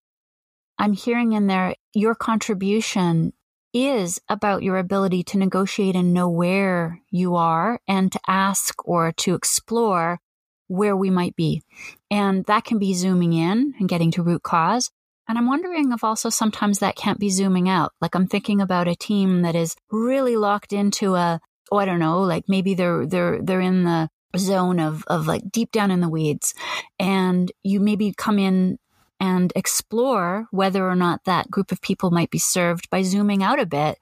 I'm 0.78 0.94
hearing 0.94 1.34
in 1.34 1.48
there 1.48 1.76
your 1.94 2.16
contribution 2.16 3.34
is 3.74 4.20
about 4.30 4.64
your 4.64 4.78
ability 4.78 5.24
to 5.24 5.38
negotiate 5.38 5.96
and 5.96 6.14
know 6.14 6.30
where 6.30 7.02
you 7.10 7.36
are 7.36 7.80
and 7.88 8.12
to 8.12 8.20
ask 8.28 8.88
or 8.88 9.12
to 9.14 9.34
explore 9.34 10.20
where 10.68 10.96
we 10.96 11.10
might 11.10 11.36
be. 11.36 11.62
And 12.10 12.46
that 12.46 12.66
can 12.66 12.80
be 12.80 12.94
zooming 12.94 13.34
in 13.34 13.74
and 13.80 13.90
getting 13.90 14.12
to 14.12 14.24
root 14.24 14.44
cause. 14.44 14.92
And 15.28 15.38
I'm 15.38 15.48
wondering 15.48 15.92
if 15.92 16.04
also 16.04 16.30
sometimes 16.30 16.80
that 16.80 16.96
can't 16.96 17.20
be 17.20 17.30
zooming 17.30 17.70
out. 17.70 17.94
Like 18.02 18.16
I'm 18.16 18.28
thinking 18.28 18.62
about 18.62 18.88
a 18.88 18.96
team 18.96 19.42
that 19.42 19.56
is 19.56 19.76
really 19.92 20.36
locked 20.36 20.74
into 20.74 21.16
a, 21.16 21.40
oh, 21.72 21.78
I 21.78 21.86
don't 21.86 22.00
know, 22.00 22.22
like 22.22 22.46
maybe 22.48 22.76
they're, 22.76 23.06
they're, 23.08 23.42
they're 23.42 23.62
in 23.62 23.84
the 23.84 24.10
zone 24.38 24.80
of, 24.80 25.04
of 25.08 25.28
like 25.28 25.52
deep 25.52 25.72
down 25.72 25.92
in 25.92 26.02
the 26.02 26.10
weeds 26.10 26.54
and 27.00 27.52
you 27.64 27.80
maybe 27.80 28.14
come 28.16 28.40
in 28.40 28.80
and 29.20 29.54
explore 29.56 30.48
whether 30.52 30.88
or 30.88 30.96
not 30.96 31.24
that 31.26 31.50
group 31.50 31.72
of 31.72 31.82
people 31.82 32.12
might 32.12 32.30
be 32.30 32.40
served 32.40 32.90
by 32.90 33.02
zooming 33.02 33.44
out 33.44 33.60
a 33.60 33.66
bit 33.66 34.00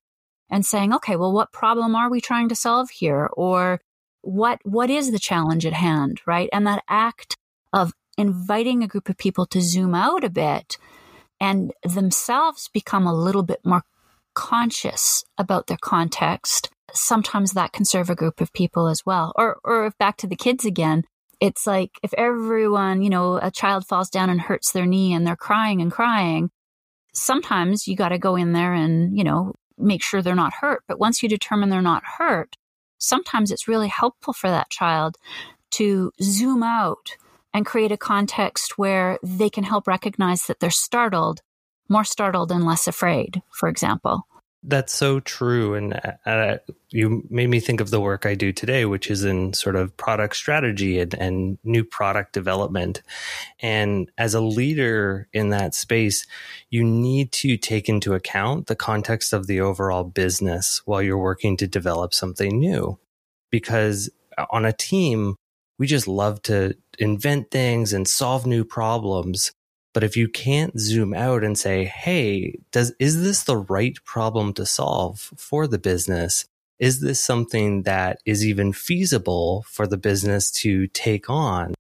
and 0.50 0.66
saying, 0.66 0.94
okay, 0.94 1.16
well, 1.16 1.32
what 1.32 1.52
problem 1.52 1.96
are 1.96 2.10
we 2.10 2.20
trying 2.20 2.50
to 2.50 2.56
solve 2.56 2.90
here? 2.90 3.30
Or 3.34 3.82
what, 4.22 4.60
what 4.64 4.90
is 4.90 5.12
the 5.12 5.20
challenge 5.20 5.66
at 5.66 5.74
hand? 5.74 6.22
Right. 6.26 6.50
And 6.52 6.66
that 6.66 6.84
act 6.88 7.38
of 7.72 7.94
inviting 8.18 8.84
a 8.84 8.88
group 8.88 9.10
of 9.10 9.18
people 9.18 9.46
to 9.48 9.62
zoom 9.62 9.96
out 9.96 10.24
a 10.24 10.30
bit 10.30 10.78
and 11.40 11.72
themselves 11.84 12.70
become 12.74 13.08
a 13.08 13.14
little 13.14 13.44
bit 13.44 13.60
more 13.66 13.84
conscious 14.34 15.24
about 15.38 15.68
their 15.68 15.78
context 15.82 16.70
sometimes 16.94 17.54
that 17.54 17.74
can 17.74 17.86
serve 17.86 18.10
a 18.10 18.16
group 18.16 18.42
of 18.42 18.54
people 18.54 18.88
as 18.88 19.06
well. 19.06 19.34
Or, 19.36 19.60
or 19.64 19.86
if 19.86 19.98
back 19.98 20.18
to 20.18 20.28
the 20.28 20.36
kids 20.36 20.66
again, 20.66 21.04
it's 21.40 21.66
like 21.66 21.92
if 22.04 22.14
everyone, 22.14 23.02
you 23.02 23.10
know, 23.10 23.40
a 23.42 23.52
child 23.52 23.88
falls 23.88 24.10
down 24.10 24.30
and 24.30 24.40
hurts 24.40 24.72
their 24.72 24.86
knee 24.86 25.14
and 25.14 25.26
they're 25.26 25.36
crying 25.36 25.82
and 25.82 25.92
crying, 25.92 26.52
sometimes 27.14 27.88
you 27.88 27.96
got 27.96 28.10
to 28.10 28.18
go 28.18 28.36
in 28.36 28.54
there 28.54 28.74
and, 28.74 29.18
you 29.18 29.24
know, 29.24 29.56
make 29.78 30.04
sure 30.04 30.22
they're 30.22 30.36
not 30.36 30.54
hurt. 30.54 30.84
But 30.88 31.00
once 31.00 31.24
you 31.24 31.30
determine 31.30 31.70
they're 31.70 31.82
not 31.82 32.04
hurt, 32.18 32.58
sometimes 33.00 33.52
it's 33.52 33.68
really 33.68 33.88
helpful 33.88 34.34
for 34.34 34.50
that 34.50 34.70
child 34.70 35.18
to 35.72 36.12
zoom 36.22 36.62
out 36.64 37.18
and 37.54 37.66
create 37.66 37.92
a 37.92 37.98
context 37.98 38.78
where 38.78 39.18
they 39.24 39.50
can 39.50 39.64
help 39.64 39.88
recognize 39.88 40.46
that 40.46 40.60
they're 40.60 40.70
startled, 40.70 41.42
more 41.90 42.04
startled 42.04 42.52
and 42.52 42.66
less 42.66 42.88
afraid, 42.88 43.42
for 43.52 43.68
example. 43.68 44.28
That's 44.64 44.94
so 44.94 45.20
true. 45.20 45.74
And 45.74 46.00
uh, 46.26 46.58
you 46.92 47.26
made 47.32 47.48
me 47.48 47.60
think 47.60 47.82
of 47.82 47.90
the 47.90 48.00
work 48.00 48.28
I 48.28 48.36
do 48.36 48.52
today, 48.52 48.86
which 48.86 49.10
is 49.10 49.24
in 49.24 49.54
sort 49.54 49.76
of 49.76 49.98
product 49.98 50.36
strategy 50.36 51.00
and, 51.00 51.14
and 51.16 51.58
new 51.64 51.84
product 51.84 52.34
development. 52.34 53.02
And 53.60 54.12
as 54.20 54.36
a 54.36 54.42
leader 54.42 55.28
in 55.34 55.50
that 55.50 55.74
space, 55.74 56.28
you 56.70 56.84
need 56.84 57.32
to 57.34 57.58
take 57.58 57.90
into 57.90 58.14
account 58.14 58.68
the 58.68 58.76
context 58.76 59.34
of 59.34 59.48
the 59.48 59.62
overall 59.62 60.04
business 60.04 60.82
while 60.86 61.02
you're 61.02 61.18
working 61.18 61.58
to 61.58 61.68
develop 61.68 62.14
something 62.14 62.60
new. 62.60 63.00
Because 63.50 64.12
on 64.52 64.66
a 64.66 64.74
team, 64.74 65.36
we 65.80 65.88
just 65.88 66.08
love 66.08 66.40
to 66.44 66.76
invent 67.00 67.50
things 67.50 67.94
and 67.94 68.08
solve 68.08 68.46
new 68.46 68.64
problems. 68.64 69.52
But 69.94 70.04
if 70.04 70.16
you 70.16 70.28
can't 70.28 70.80
zoom 70.80 71.14
out 71.14 71.44
and 71.44 71.58
say, 71.58 71.86
Hey, 71.86 72.60
does, 72.72 72.94
is 73.00 73.24
this 73.24 73.44
the 73.44 73.58
right 73.58 73.98
problem 74.06 74.54
to 74.54 74.66
solve 74.66 75.32
for 75.38 75.68
the 75.68 75.80
business? 75.80 76.46
Is 76.80 77.00
this 77.00 77.24
something 77.24 77.84
that 77.84 78.20
is 78.26 78.46
even 78.46 78.74
feasible 78.74 79.66
for 79.68 79.86
the 79.86 79.98
business 79.98 80.50
to 80.52 80.88
take 80.88 81.30
on? 81.30 81.76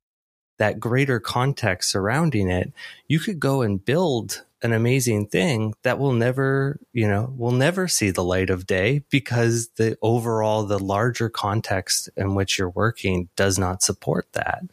That 0.60 0.80
greater 0.80 1.20
context 1.20 1.89
surrounding 1.89 2.50
it, 2.50 2.72
you 3.08 3.20
could 3.20 3.39
go 3.39 3.62
and 3.62 3.84
build 3.84 4.44
an 4.63 4.74
amazing 4.74 5.27
thing 5.27 5.74
that 5.84 5.98
will 5.98 6.13
never, 6.13 6.80
you 6.94 7.08
know, 7.08 7.34
will 7.36 7.51
never 7.51 7.88
see 7.88 8.12
the 8.12 8.24
light 8.24 8.50
of 8.50 8.68
day 8.68 9.03
because 9.10 9.70
the 9.77 9.98
overall, 10.01 10.63
the 10.63 10.80
larger 10.80 11.30
context 11.30 12.10
in 12.15 12.36
which 12.36 12.58
you're 12.60 12.70
working 12.70 13.30
does 13.36 13.58
not 13.58 13.82
support 13.82 14.27
that. 14.34 14.63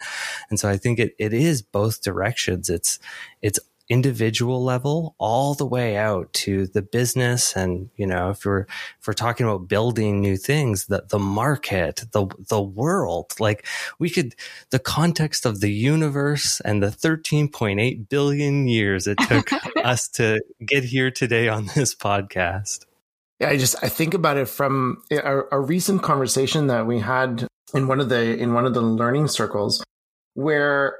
And 0.50 0.60
so 0.60 0.68
I 0.68 0.76
think 0.76 0.98
it, 0.98 1.14
it 1.18 1.32
is 1.32 1.62
both 1.62 2.02
directions. 2.02 2.68
It's, 2.68 2.98
it's 3.40 3.58
individual 3.88 4.62
level 4.62 5.14
all 5.18 5.54
the 5.54 5.64
way 5.64 5.96
out 5.96 6.30
to 6.34 6.66
the 6.68 6.82
business 6.82 7.56
and 7.56 7.88
you 7.96 8.06
know 8.06 8.30
if 8.30 8.44
we're 8.44 8.60
if 9.00 9.06
we're 9.06 9.14
talking 9.14 9.46
about 9.46 9.66
building 9.66 10.20
new 10.20 10.36
things 10.36 10.86
the 10.86 11.04
the 11.08 11.18
market 11.18 12.04
the 12.12 12.26
the 12.50 12.60
world 12.60 13.32
like 13.40 13.66
we 13.98 14.10
could 14.10 14.34
the 14.70 14.78
context 14.78 15.46
of 15.46 15.60
the 15.60 15.72
universe 15.72 16.60
and 16.60 16.82
the 16.82 16.88
13.8 16.88 18.08
billion 18.10 18.68
years 18.68 19.06
it 19.06 19.18
took 19.26 19.50
us 19.84 20.06
to 20.06 20.38
get 20.64 20.84
here 20.84 21.10
today 21.10 21.48
on 21.48 21.66
this 21.74 21.94
podcast. 21.94 22.84
Yeah 23.40 23.48
i 23.48 23.56
just 23.56 23.76
i 23.82 23.88
think 23.88 24.12
about 24.12 24.36
it 24.36 24.48
from 24.48 25.02
a, 25.10 25.42
a 25.50 25.60
recent 25.60 26.02
conversation 26.02 26.66
that 26.66 26.86
we 26.86 26.98
had 26.98 27.46
in 27.72 27.86
one 27.86 28.00
of 28.00 28.10
the 28.10 28.36
in 28.36 28.52
one 28.52 28.66
of 28.66 28.74
the 28.74 28.82
learning 28.82 29.28
circles 29.28 29.82
where 30.34 30.98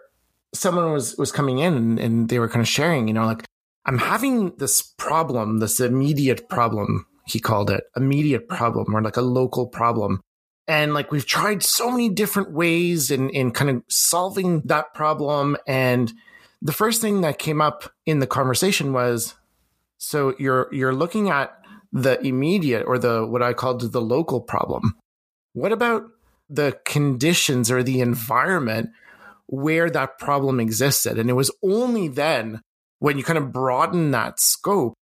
someone 0.55 0.93
was 0.93 1.17
was 1.17 1.33
coming 1.33 1.59
in 1.59 1.99
and, 1.99 2.29
they 2.29 2.39
were 2.39 2.49
kind 2.49 2.63
of 2.63 2.69
sharing, 2.69 3.09
you 3.09 3.15
know, 3.15 3.27
like 3.27 3.45
I'm 3.87 3.99
having 3.99 4.57
this 4.57 4.83
problem, 4.83 5.59
this 5.59 5.81
immediate 5.81 6.49
problem, 6.49 7.07
he 7.27 7.41
called 7.41 7.71
it, 7.71 7.85
immediate 7.97 8.49
problem 8.49 8.95
or 8.95 9.03
like 9.03 9.17
a 9.17 9.23
local 9.23 9.67
problem. 9.67 10.21
And 10.67 10.93
like 10.93 11.11
we've 11.11 11.27
tried 11.27 11.63
so 11.63 11.91
many 11.91 12.09
different 12.09 12.53
ways 12.53 13.11
in 13.11 13.31
in 13.31 13.53
kind 13.53 13.71
of 13.71 13.83
solving 13.89 14.63
that 14.67 14.95
problem. 14.95 15.57
And 15.67 16.13
the 16.61 16.73
first 16.73 17.01
thing 17.01 17.23
that 17.23 17.39
came 17.39 17.61
up 17.61 17.93
in 18.05 18.19
the 18.19 18.27
conversation 18.27 18.93
was 18.93 19.35
so 19.99 20.35
you're 20.39 20.69
you're 20.73 20.95
looking 20.95 21.31
at 21.31 21.55
the 21.93 22.21
immediate 22.21 22.85
or 22.87 22.99
the 22.99 23.27
what 23.27 23.43
I 23.43 23.53
called 23.53 23.81
the 23.81 24.01
local 24.01 24.41
problem. 24.41 24.97
What 25.55 25.73
about 25.73 26.05
the 26.51 26.79
conditions 26.85 27.71
or 27.71 27.83
the 27.83 28.01
environment 28.01 28.91
where 29.49 29.91
that 29.91 30.19
problem 30.19 30.61
existed. 30.61 31.19
And 31.19 31.29
it 31.29 31.35
was 31.35 31.51
only 31.63 32.09
then 32.09 32.61
when 33.01 33.19
you 33.19 33.25
kind 33.25 33.39
of 33.39 33.53
broaden 33.53 34.13
that 34.13 34.41
scope 34.41 34.95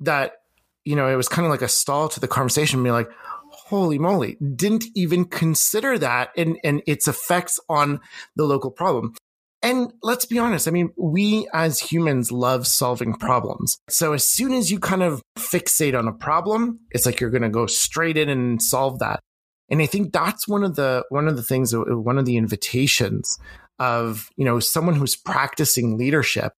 that, 0.00 0.34
you 0.84 0.94
know, 0.94 1.08
it 1.08 1.16
was 1.16 1.28
kind 1.28 1.46
of 1.46 1.50
like 1.50 1.62
a 1.62 1.68
stall 1.68 2.08
to 2.10 2.20
the 2.20 2.28
conversation, 2.28 2.82
being 2.82 2.92
like, 2.92 3.10
holy 3.50 3.98
moly, 3.98 4.36
didn't 4.54 4.84
even 4.94 5.24
consider 5.24 5.98
that 5.98 6.30
and, 6.36 6.58
and 6.62 6.82
its 6.86 7.08
effects 7.08 7.58
on 7.68 8.00
the 8.36 8.44
local 8.44 8.70
problem. 8.70 9.14
And 9.62 9.94
let's 10.02 10.26
be 10.26 10.38
honest. 10.38 10.68
I 10.68 10.72
mean, 10.72 10.90
we 10.98 11.48
as 11.54 11.80
humans 11.80 12.30
love 12.30 12.66
solving 12.66 13.14
problems. 13.14 13.78
So 13.88 14.12
as 14.12 14.28
soon 14.28 14.52
as 14.52 14.70
you 14.70 14.78
kind 14.78 15.02
of 15.02 15.22
fixate 15.38 15.98
on 15.98 16.06
a 16.06 16.12
problem, 16.12 16.80
it's 16.90 17.06
like 17.06 17.18
you're 17.18 17.30
going 17.30 17.42
to 17.42 17.48
go 17.48 17.66
straight 17.66 18.18
in 18.18 18.28
and 18.28 18.60
solve 18.60 18.98
that. 18.98 19.20
And 19.70 19.80
I 19.80 19.86
think 19.86 20.12
that's 20.12 20.46
one 20.46 20.64
of 20.64 20.76
the, 20.76 21.06
one 21.08 21.26
of 21.26 21.36
the 21.36 21.42
things, 21.42 21.74
one 21.74 22.18
of 22.18 22.26
the 22.26 22.36
invitations 22.36 23.38
of, 23.78 24.30
you 24.36 24.44
know, 24.44 24.60
someone 24.60 24.94
who's 24.94 25.16
practicing 25.16 25.98
leadership 25.98 26.52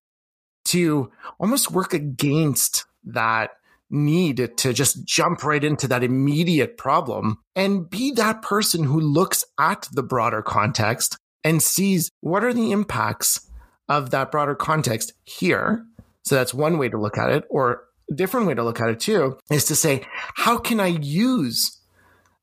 to 0.67 1.11
almost 1.39 1.71
work 1.71 1.95
against 1.95 2.85
that 3.05 3.51
need 3.89 4.51
to 4.57 4.73
just 4.73 5.05
jump 5.05 5.45
right 5.45 5.63
into 5.63 5.87
that 5.87 6.03
immediate 6.03 6.77
problem 6.77 7.39
and 7.55 7.89
be 7.89 8.11
that 8.13 8.43
person 8.43 8.85
who 8.85 9.01
looks 9.01 9.45
at 9.61 9.89
the 9.93 10.03
broader 10.03 10.43
context 10.43 11.17
and 11.45 11.63
sees 11.63 12.11
what 12.21 12.43
are 12.43 12.53
the 12.53 12.73
impacts 12.73 13.49
of 13.89 14.11
that 14.11 14.33
broader 14.33 14.57
context 14.57 15.13
here. 15.23 15.85
So 16.25 16.35
that's 16.35 16.53
one 16.53 16.79
way 16.79 16.89
to 16.89 16.99
look 16.99 17.17
at 17.17 17.31
it. 17.31 17.45
Or 17.49 17.85
a 18.11 18.15
different 18.15 18.49
way 18.49 18.55
to 18.55 18.65
look 18.65 18.81
at 18.81 18.89
it 18.89 18.99
too 18.99 19.39
is 19.51 19.65
to 19.67 19.77
say, 19.77 20.05
how 20.35 20.59
can 20.59 20.81
I 20.81 20.89
use 20.89 21.81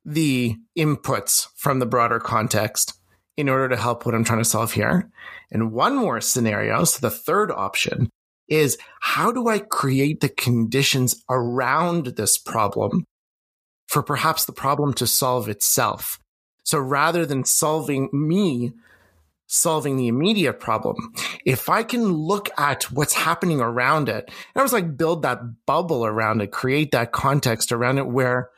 the 0.06 0.56
inputs 0.78 1.48
from 1.56 1.80
the 1.80 1.86
broader 1.86 2.20
context 2.20 2.94
in 3.38 3.50
order 3.50 3.70
to 3.70 3.78
help 3.78 4.06
what 4.06 4.16
I'm 4.16 4.24
trying 4.24 4.40
to 4.40 4.46
solve 4.46 4.74
here. 4.74 5.10
And 5.52 5.72
one 5.72 5.96
more 5.96 6.22
scenario, 6.22 6.84
so 6.84 7.00
the 7.00 7.16
third 7.16 7.52
option 7.52 8.10
is 8.48 8.78
how 9.02 9.32
do 9.32 9.48
I 9.48 9.60
create 9.60 10.20
the 10.20 10.30
conditions 10.30 11.24
around 11.30 12.08
this 12.18 12.38
problem 12.38 13.06
for 13.88 14.04
perhaps 14.04 14.46
the 14.46 14.52
problem 14.52 14.94
to 14.96 15.08
solve 15.08 15.50
itself? 15.50 16.20
So 16.64 16.80
rather 16.80 17.26
than 17.26 17.46
solving 17.46 18.10
me, 18.14 18.74
solving 19.48 19.98
the 19.98 20.08
immediate 20.08 20.60
problem, 20.60 21.14
if 21.46 21.70
I 21.70 21.84
can 21.84 22.06
look 22.06 22.50
at 22.58 22.84
what's 22.92 23.14
happening 23.14 23.60
around 23.60 24.10
it, 24.10 24.26
and 24.28 24.60
I 24.60 24.64
was 24.64 24.74
like, 24.74 24.98
build 24.98 25.24
that 25.24 25.66
bubble 25.66 26.06
around 26.06 26.42
it, 26.42 26.52
create 26.52 26.92
that 26.92 27.12
context 27.12 27.72
around 27.72 27.98
it 27.98 28.08
where 28.08 28.50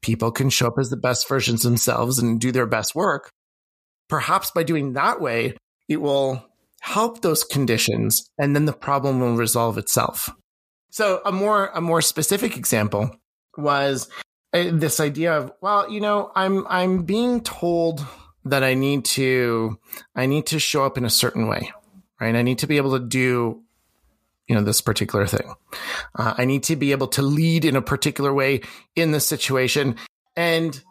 people 0.00 0.32
can 0.32 0.50
show 0.50 0.68
up 0.68 0.78
as 0.78 0.90
the 0.90 0.96
best 0.96 1.28
versions 1.28 1.62
themselves 1.62 2.18
and 2.18 2.40
do 2.40 2.52
their 2.52 2.66
best 2.66 2.94
work. 2.94 3.30
Perhaps 4.08 4.50
by 4.50 4.62
doing 4.62 4.92
that 4.92 5.20
way, 5.20 5.56
it 5.88 6.00
will 6.00 6.44
help 6.80 7.22
those 7.22 7.44
conditions 7.44 8.28
and 8.38 8.56
then 8.56 8.64
the 8.64 8.72
problem 8.72 9.20
will 9.20 9.36
resolve 9.36 9.78
itself. 9.78 10.30
So 10.90 11.22
a 11.24 11.32
more, 11.32 11.68
a 11.68 11.80
more 11.80 12.02
specific 12.02 12.56
example 12.56 13.16
was 13.56 14.08
uh, 14.52 14.64
this 14.72 15.00
idea 15.00 15.32
of, 15.32 15.52
well, 15.60 15.90
you 15.90 16.00
know, 16.00 16.30
I'm, 16.34 16.66
I'm 16.66 17.04
being 17.04 17.40
told 17.40 18.04
that 18.44 18.64
I 18.64 18.74
need 18.74 19.04
to, 19.06 19.78
I 20.14 20.26
need 20.26 20.46
to 20.46 20.58
show 20.58 20.84
up 20.84 20.98
in 20.98 21.04
a 21.04 21.10
certain 21.10 21.46
way, 21.46 21.72
right? 22.20 22.34
I 22.34 22.42
need 22.42 22.58
to 22.58 22.66
be 22.66 22.76
able 22.76 22.98
to 22.98 23.04
do, 23.04 23.62
you 24.48 24.54
know, 24.54 24.62
this 24.62 24.80
particular 24.80 25.26
thing. 25.26 25.54
Uh, 26.18 26.34
I 26.36 26.44
need 26.44 26.64
to 26.64 26.76
be 26.76 26.90
able 26.90 27.08
to 27.08 27.22
lead 27.22 27.64
in 27.64 27.76
a 27.76 27.82
particular 27.82 28.34
way 28.34 28.62
in 28.96 29.12
this 29.12 29.26
situation. 29.26 29.96
And 30.36 30.82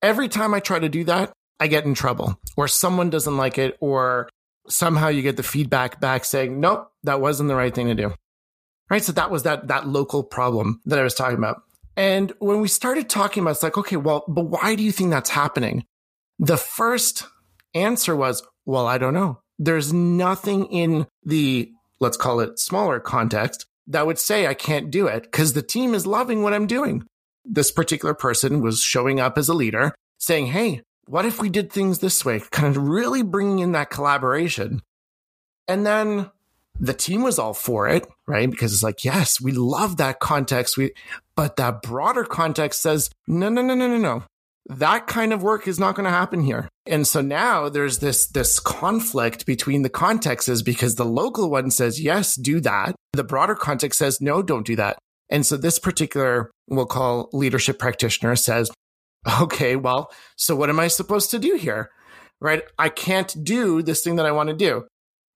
every 0.00 0.28
time 0.28 0.54
I 0.54 0.60
try 0.60 0.78
to 0.78 0.88
do 0.88 1.04
that, 1.04 1.32
I 1.62 1.68
get 1.68 1.84
in 1.84 1.94
trouble 1.94 2.40
or 2.56 2.66
someone 2.66 3.08
doesn't 3.08 3.36
like 3.36 3.56
it 3.56 3.76
or 3.78 4.28
somehow 4.68 5.06
you 5.06 5.22
get 5.22 5.36
the 5.36 5.44
feedback 5.44 6.00
back 6.00 6.24
saying, 6.24 6.58
nope, 6.58 6.90
that 7.04 7.20
wasn't 7.20 7.48
the 7.48 7.54
right 7.54 7.72
thing 7.72 7.86
to 7.86 7.94
do. 7.94 8.12
Right. 8.90 9.00
So 9.00 9.12
that 9.12 9.30
was 9.30 9.44
that, 9.44 9.68
that 9.68 9.86
local 9.86 10.24
problem 10.24 10.80
that 10.86 10.98
I 10.98 11.04
was 11.04 11.14
talking 11.14 11.38
about. 11.38 11.62
And 11.96 12.32
when 12.40 12.60
we 12.60 12.66
started 12.66 13.08
talking 13.08 13.44
about, 13.44 13.52
it's 13.52 13.62
like, 13.62 13.78
okay, 13.78 13.94
well, 13.94 14.24
but 14.26 14.46
why 14.46 14.74
do 14.74 14.82
you 14.82 14.90
think 14.90 15.10
that's 15.10 15.30
happening? 15.30 15.84
The 16.40 16.56
first 16.56 17.28
answer 17.74 18.16
was, 18.16 18.42
well, 18.66 18.88
I 18.88 18.98
don't 18.98 19.14
know. 19.14 19.38
There's 19.56 19.92
nothing 19.92 20.66
in 20.66 21.06
the, 21.22 21.70
let's 22.00 22.16
call 22.16 22.40
it 22.40 22.58
smaller 22.58 22.98
context 22.98 23.66
that 23.86 24.04
would 24.04 24.18
say 24.18 24.48
I 24.48 24.54
can't 24.54 24.90
do 24.90 25.06
it 25.06 25.22
because 25.22 25.52
the 25.52 25.62
team 25.62 25.94
is 25.94 26.08
loving 26.08 26.42
what 26.42 26.54
I'm 26.54 26.66
doing. 26.66 27.04
This 27.44 27.70
particular 27.70 28.14
person 28.14 28.62
was 28.62 28.80
showing 28.80 29.20
up 29.20 29.38
as 29.38 29.48
a 29.48 29.54
leader 29.54 29.94
saying, 30.18 30.46
Hey, 30.46 30.82
what 31.06 31.24
if 31.24 31.40
we 31.40 31.48
did 31.48 31.72
things 31.72 31.98
this 31.98 32.24
way? 32.24 32.40
Kind 32.50 32.76
of 32.76 32.82
really 32.82 33.22
bringing 33.22 33.58
in 33.58 33.72
that 33.72 33.90
collaboration. 33.90 34.82
And 35.68 35.86
then 35.86 36.30
the 36.78 36.94
team 36.94 37.22
was 37.22 37.38
all 37.38 37.54
for 37.54 37.88
it, 37.88 38.06
right? 38.26 38.50
Because 38.50 38.72
it's 38.72 38.82
like, 38.82 39.04
yes, 39.04 39.40
we 39.40 39.52
love 39.52 39.98
that 39.98 40.20
context. 40.20 40.76
We, 40.76 40.92
but 41.36 41.56
that 41.56 41.82
broader 41.82 42.24
context 42.24 42.82
says, 42.82 43.10
no, 43.26 43.48
no, 43.48 43.62
no, 43.62 43.74
no, 43.74 43.88
no, 43.88 43.98
no. 43.98 44.24
That 44.66 45.06
kind 45.06 45.32
of 45.32 45.42
work 45.42 45.66
is 45.66 45.78
not 45.78 45.96
going 45.96 46.04
to 46.04 46.10
happen 46.10 46.42
here. 46.42 46.68
And 46.86 47.06
so 47.06 47.20
now 47.20 47.68
there's 47.68 47.98
this, 47.98 48.26
this 48.26 48.60
conflict 48.60 49.44
between 49.44 49.82
the 49.82 49.88
contexts 49.88 50.62
because 50.62 50.94
the 50.94 51.04
local 51.04 51.50
one 51.50 51.70
says, 51.70 52.00
yes, 52.00 52.36
do 52.36 52.60
that. 52.60 52.94
The 53.12 53.24
broader 53.24 53.54
context 53.54 53.98
says, 53.98 54.20
no, 54.20 54.40
don't 54.40 54.66
do 54.66 54.76
that. 54.76 54.98
And 55.28 55.44
so 55.44 55.56
this 55.56 55.78
particular, 55.78 56.50
we'll 56.68 56.86
call 56.86 57.28
leadership 57.32 57.78
practitioner 57.78 58.36
says, 58.36 58.70
okay, 59.42 59.76
well, 59.76 60.10
so 60.36 60.56
what 60.56 60.70
am 60.70 60.80
I 60.80 60.88
supposed 60.88 61.30
to 61.30 61.38
do 61.38 61.56
here? 61.56 61.90
Right? 62.40 62.62
I 62.78 62.88
can't 62.88 63.34
do 63.44 63.82
this 63.82 64.02
thing 64.02 64.16
that 64.16 64.26
I 64.26 64.32
want 64.32 64.48
to 64.48 64.56
do. 64.56 64.86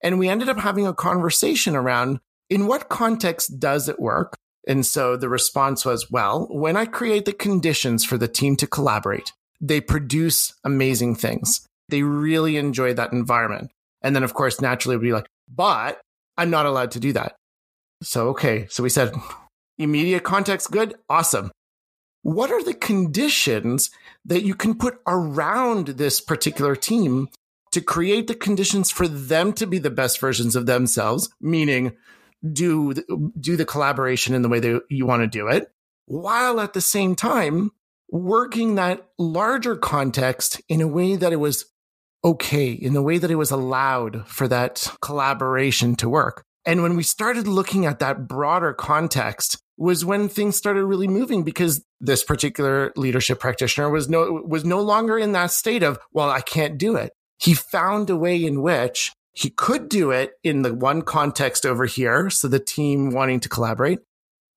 And 0.03 0.19
we 0.19 0.29
ended 0.29 0.49
up 0.49 0.59
having 0.59 0.87
a 0.87 0.95
conversation 0.95 1.77
around 1.77 2.19
in 2.51 2.67
what 2.67 2.89
context 2.89 3.59
does 3.59 3.89
it 3.89 4.01
work? 4.01 4.35
And 4.69 4.85
so 4.85 5.17
the 5.17 5.29
response 5.29 5.85
was, 5.85 6.11
well, 6.11 6.49
when 6.51 6.77
I 6.77 6.87
create 6.87 7.25
the 7.25 7.33
conditions 7.33 8.05
for 8.05 8.19
the 8.19 8.29
team 8.29 8.57
to 8.57 8.67
collaborate, 8.67 9.33
they 9.61 9.81
produce 9.81 10.53
amazing 10.65 11.15
things. 11.15 11.65
They 11.89 12.03
really 12.03 12.57
enjoy 12.57 12.95
that 12.95 13.13
environment. 13.13 13.71
And 14.03 14.15
then, 14.15 14.25
of 14.25 14.35
course, 14.35 14.61
naturally, 14.61 14.97
we'd 14.97 15.09
be 15.09 15.13
like, 15.13 15.29
but 15.49 16.01
I'm 16.37 16.51
not 16.51 16.67
allowed 16.67 16.91
to 16.93 17.01
do 17.01 17.13
that. 17.13 17.37
So, 18.03 18.29
okay. 18.31 18.67
So 18.69 18.83
we 18.83 18.89
said, 18.89 19.15
immediate 19.79 20.25
context, 20.25 20.71
good, 20.71 20.95
awesome 21.09 21.53
what 22.27 22.51
are 22.51 22.65
the 22.65 22.75
conditions 22.75 23.89
that 24.25 24.43
you 24.43 24.53
can 24.53 24.75
put 24.75 24.99
around 25.07 25.87
this 25.87 26.21
particular 26.21 26.75
team 26.75 27.29
to 27.71 27.81
create 27.81 28.27
the 28.27 28.35
conditions 28.35 28.91
for 28.91 29.07
them 29.07 29.53
to 29.53 29.65
be 29.65 29.79
the 29.79 29.91
best 29.91 30.19
versions 30.19 30.57
of 30.57 30.67
themselves, 30.67 31.31
meaning 31.41 31.97
do, 32.53 32.93
do 33.39 33.57
the 33.57 33.65
collaboration 33.65 34.35
in 34.35 34.43
the 34.43 34.49
way 34.49 34.59
that 34.59 34.83
you 34.91 35.07
want 35.07 35.23
to 35.23 35.29
do 35.29 35.47
it, 35.47 35.71
while 36.07 36.59
at 36.59 36.73
the 36.73 36.81
same 36.81 37.15
time 37.15 37.71
working 38.11 38.75
that 38.75 39.07
larger 39.19 39.77
context 39.77 40.61
in 40.69 40.81
a 40.81 40.89
way 40.89 41.15
that 41.15 41.33
it 41.33 41.37
was 41.37 41.67
okay, 42.25 42.73
in 42.73 42.93
the 42.93 43.03
way 43.03 43.19
that 43.19 43.31
it 43.31 43.37
was 43.37 43.53
allowed 43.53 44.27
for 44.27 44.49
that 44.49 44.93
collaboration 45.01 45.95
to 45.95 46.09
work. 46.09 46.43
And 46.65 46.83
when 46.83 46.97
we 46.97 47.05
started 47.05 47.47
looking 47.47 47.87
at 47.87 48.01
that 48.01 48.27
broader 48.27 48.73
context, 48.73 49.63
was 49.79 50.05
when 50.05 50.29
things 50.29 50.57
started 50.57 50.85
really 50.85 51.09
moving 51.09 51.43
because 51.43 51.85
this 52.01 52.25
particular 52.25 52.93
leadership 52.97 53.41
practitioner 53.41 53.91
was 53.91 54.09
no 54.09 54.43
was 54.47 54.65
no 54.65 54.81
longer 54.81 55.19
in 55.19 55.33
that 55.33 55.51
state 55.51 55.83
of 55.83 55.99
well 56.13 56.31
I 56.31 56.41
can't 56.41 56.79
do 56.79 56.97
it. 56.97 57.13
He 57.39 57.55
found 57.55 58.09
a 58.09 58.17
way 58.17 58.43
in 58.43 58.63
which 58.63 59.13
he 59.33 59.51
could 59.51 59.89
do 59.89 60.11
it 60.11 60.33
in 60.43 60.63
the 60.63 60.73
one 60.73 61.03
context 61.03 61.67
over 61.67 61.85
here 61.85 62.31
so 62.31 62.49
the 62.49 62.59
team 62.59 63.11
wanting 63.11 63.41
to 63.41 63.49
collaborate 63.49 63.99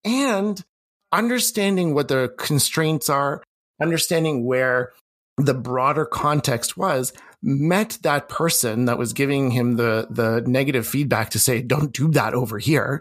and 0.05 0.63
understanding 1.12 1.93
what 1.93 2.08
the 2.08 2.34
constraints 2.38 3.10
are, 3.10 3.43
understanding 3.82 4.45
where 4.45 4.93
the 5.38 5.53
broader 5.53 6.05
context 6.05 6.77
was 6.77 7.13
met 7.41 7.97
that 8.03 8.27
person 8.27 8.86
that 8.86 8.97
was 8.97 9.13
giving 9.13 9.51
him 9.51 9.77
the 9.77 10.08
the 10.10 10.43
negative 10.45 10.86
feedback 10.86 11.29
to 11.29 11.39
say 11.39 11.62
don't 11.62 11.93
do 11.93 12.10
that 12.12 12.34
over 12.34 12.60
here 12.60 12.99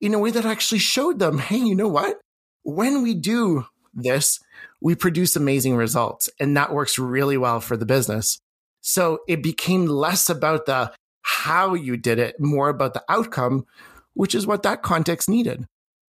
in 0.00 0.14
a 0.14 0.18
way 0.18 0.30
that 0.30 0.44
actually 0.44 0.78
showed 0.78 1.18
them, 1.18 1.38
hey, 1.38 1.58
you 1.58 1.74
know 1.74 1.88
what? 1.88 2.20
When 2.62 3.02
we 3.02 3.14
do 3.14 3.66
this, 3.94 4.40
we 4.80 4.94
produce 4.94 5.36
amazing 5.36 5.76
results. 5.76 6.28
And 6.38 6.56
that 6.56 6.72
works 6.72 6.98
really 6.98 7.36
well 7.36 7.60
for 7.60 7.76
the 7.76 7.86
business. 7.86 8.38
So 8.80 9.20
it 9.26 9.42
became 9.42 9.86
less 9.86 10.28
about 10.28 10.66
the 10.66 10.92
how 11.22 11.74
you 11.74 11.96
did 11.96 12.18
it, 12.18 12.36
more 12.38 12.68
about 12.68 12.94
the 12.94 13.02
outcome, 13.08 13.66
which 14.14 14.34
is 14.34 14.46
what 14.46 14.62
that 14.62 14.82
context 14.82 15.28
needed. 15.28 15.66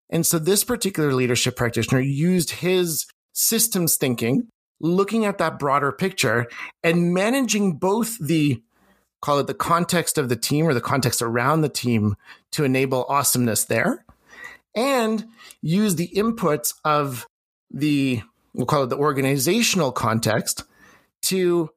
And 0.09 0.25
so 0.25 0.39
this 0.39 0.63
particular 0.63 1.13
leadership 1.13 1.55
practitioner 1.55 1.99
used 1.99 2.51
his 2.51 3.07
systems 3.33 3.97
thinking, 3.97 4.47
looking 4.79 5.25
at 5.25 5.37
that 5.37 5.59
broader 5.59 5.91
picture 5.91 6.47
and 6.83 7.13
managing 7.13 7.77
both 7.77 8.17
the 8.19 8.61
call 9.21 9.39
it 9.39 9.47
the 9.47 9.53
context 9.53 10.17
of 10.17 10.29
the 10.29 10.35
team 10.35 10.67
or 10.67 10.73
the 10.73 10.81
context 10.81 11.21
around 11.21 11.61
the 11.61 11.69
team 11.69 12.15
to 12.51 12.63
enable 12.63 13.05
awesomeness 13.05 13.65
there 13.65 14.03
and 14.75 15.25
use 15.61 15.95
the 15.95 16.09
inputs 16.09 16.73
of 16.83 17.27
the 17.69 18.21
we'll 18.53 18.65
call 18.65 18.83
it 18.83 18.89
the 18.89 18.97
organizational 18.97 19.91
context 19.91 20.63
to 21.21 21.69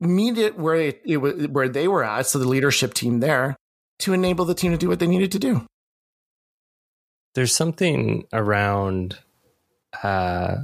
meet 0.00 0.38
it 0.38 0.58
where 0.58 0.76
it, 0.76 1.02
it 1.04 1.16
where 1.50 1.68
they 1.68 1.88
were 1.88 2.04
at 2.04 2.26
so 2.26 2.38
the 2.38 2.48
leadership 2.48 2.94
team 2.94 3.20
there 3.20 3.56
to 3.98 4.12
enable 4.12 4.44
the 4.44 4.54
team 4.54 4.72
to 4.72 4.78
do 4.78 4.88
what 4.88 5.00
they 5.00 5.06
needed 5.06 5.32
to 5.32 5.38
do. 5.38 5.66
There's 7.34 7.54
something 7.54 8.26
around 8.32 9.18
uh, 10.02 10.56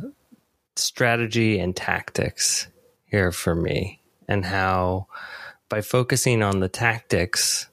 strategy 0.76 1.58
and 1.58 1.74
tactics 1.74 2.68
here 3.06 3.32
for 3.32 3.54
me 3.54 4.00
and 4.28 4.44
how 4.44 5.08
by 5.68 5.80
focusing 5.80 6.42
on 6.42 6.60
the 6.60 6.68
tactics, 6.68 7.68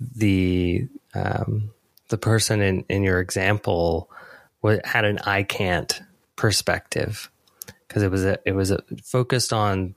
the 0.00 0.88
um, 1.14 1.70
the 2.08 2.18
person 2.18 2.60
in, 2.60 2.84
in 2.88 3.02
your 3.02 3.20
example 3.20 4.10
had 4.84 5.04
an 5.04 5.18
I 5.20 5.42
can't 5.42 6.00
perspective 6.34 7.30
because 7.86 8.02
it 8.02 8.10
was 8.10 8.24
a, 8.24 8.38
it 8.44 8.52
was 8.52 8.70
a, 8.70 8.82
focused 9.02 9.52
on 9.52 9.94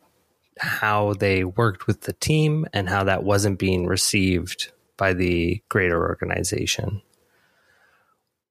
how 0.60 1.14
they 1.14 1.44
worked 1.44 1.88
with 1.88 2.02
the 2.02 2.14
team 2.14 2.66
and 2.74 2.88
how 2.90 3.04
that 3.06 3.24
wasn't 3.24 3.60
being 3.60 3.88
received 3.88 4.72
by 4.98 5.14
the 5.14 5.62
greater 5.70 6.08
organization. 6.08 7.02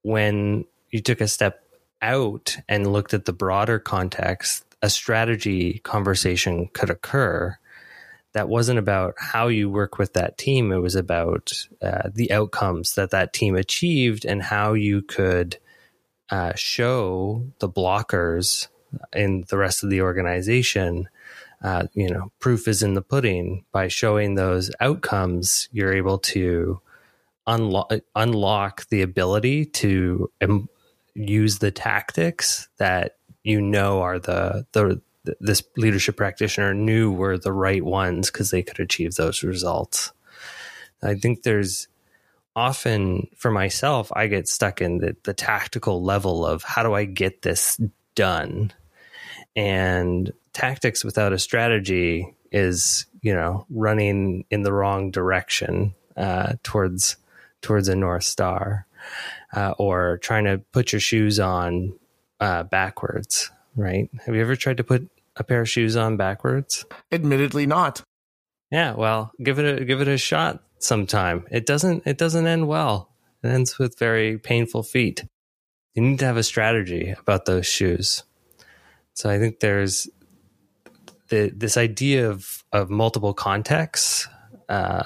When 0.01 0.65
you 0.89 1.01
took 1.01 1.21
a 1.21 1.27
step 1.27 1.63
out 2.01 2.57
and 2.67 2.91
looked 2.91 3.13
at 3.13 3.25
the 3.25 3.33
broader 3.33 3.79
context, 3.79 4.65
a 4.81 4.89
strategy 4.89 5.79
conversation 5.79 6.69
could 6.73 6.89
occur 6.89 7.57
that 8.33 8.49
wasn't 8.49 8.79
about 8.79 9.15
how 9.17 9.47
you 9.47 9.69
work 9.69 9.97
with 9.97 10.13
that 10.13 10.37
team. 10.37 10.71
It 10.71 10.79
was 10.79 10.95
about 10.95 11.51
uh, 11.81 12.09
the 12.13 12.31
outcomes 12.31 12.95
that 12.95 13.11
that 13.11 13.33
team 13.33 13.55
achieved 13.55 14.25
and 14.25 14.41
how 14.43 14.73
you 14.73 15.01
could 15.01 15.57
uh, 16.29 16.53
show 16.55 17.43
the 17.59 17.69
blockers 17.69 18.67
in 19.13 19.45
the 19.49 19.57
rest 19.57 19.83
of 19.83 19.89
the 19.89 20.01
organization. 20.01 21.09
Uh, 21.63 21.87
you 21.93 22.09
know, 22.09 22.31
proof 22.39 22.67
is 22.67 22.83
in 22.83 22.93
the 22.93 23.01
pudding. 23.01 23.65
By 23.71 23.87
showing 23.87 24.35
those 24.35 24.71
outcomes, 24.79 25.67
you're 25.71 25.93
able 25.93 26.19
to 26.19 26.81
unlock 27.47 27.91
unlock 28.15 28.87
the 28.89 29.01
ability 29.01 29.65
to 29.65 30.31
um, 30.41 30.69
use 31.15 31.59
the 31.59 31.71
tactics 31.71 32.69
that 32.77 33.17
you 33.43 33.59
know 33.59 34.01
are 34.01 34.19
the 34.19 34.65
the 34.71 35.01
this 35.39 35.63
leadership 35.77 36.17
practitioner 36.17 36.73
knew 36.73 37.11
were 37.11 37.37
the 37.37 37.51
right 37.51 37.83
ones 37.83 38.31
because 38.31 38.51
they 38.51 38.63
could 38.63 38.79
achieve 38.79 39.15
those 39.15 39.43
results. 39.43 40.11
I 41.01 41.15
think 41.15 41.43
there's 41.43 41.87
often 42.55 43.27
for 43.37 43.51
myself, 43.51 44.11
I 44.13 44.27
get 44.27 44.47
stuck 44.47 44.81
in 44.81 44.97
the, 44.97 45.15
the 45.23 45.33
tactical 45.33 46.03
level 46.03 46.45
of 46.45 46.63
how 46.63 46.83
do 46.83 46.93
I 46.93 47.05
get 47.05 47.41
this 47.41 47.79
done? 48.15 48.71
And 49.55 50.31
tactics 50.53 51.03
without 51.03 51.33
a 51.33 51.39
strategy 51.39 52.35
is, 52.51 53.05
you 53.21 53.33
know, 53.33 53.65
running 53.69 54.45
in 54.49 54.63
the 54.63 54.73
wrong 54.73 55.11
direction 55.11 55.93
uh, 56.17 56.53
towards 56.63 57.17
towards 57.61 57.89
a 57.89 57.95
north 57.95 58.23
star, 58.23 58.85
uh, 59.53 59.73
or 59.77 60.17
trying 60.21 60.45
to 60.45 60.59
put 60.71 60.93
your 60.93 60.99
shoes 60.99 61.39
on 61.39 61.93
uh, 62.39 62.63
backwards. 62.63 63.51
Right? 63.79 64.09
Have 64.25 64.35
you 64.35 64.41
ever 64.41 64.55
tried 64.55 64.77
to 64.77 64.83
put 64.83 65.09
a 65.35 65.43
pair 65.43 65.61
of 65.61 65.69
shoes 65.69 65.95
on 65.95 66.17
backwards? 66.17 66.85
Admittedly, 67.11 67.65
not. 67.65 68.03
Yeah, 68.71 68.93
well, 68.93 69.31
give 69.41 69.57
it 69.57 69.81
a 69.81 69.85
give 69.85 70.01
it 70.01 70.07
a 70.07 70.17
shot 70.17 70.61
sometime. 70.79 71.45
It 71.49 71.65
doesn't 71.65 72.05
it 72.05 72.17
doesn't 72.17 72.45
end 72.45 72.67
well. 72.67 73.09
It 73.43 73.47
ends 73.47 73.79
with 73.79 73.97
very 73.97 74.37
painful 74.37 74.83
feet. 74.83 75.25
You 75.95 76.03
need 76.03 76.19
to 76.19 76.25
have 76.25 76.37
a 76.37 76.43
strategy 76.43 77.15
about 77.17 77.45
those 77.45 77.65
shoes. 77.65 78.23
So 79.13 79.29
I 79.29 79.39
think 79.39 79.59
there's 79.59 80.07
the, 81.29 81.51
this 81.55 81.77
idea 81.77 82.29
of 82.29 82.63
of 82.71 82.89
multiple 82.89 83.33
contexts 83.33 84.27
uh, 84.67 85.03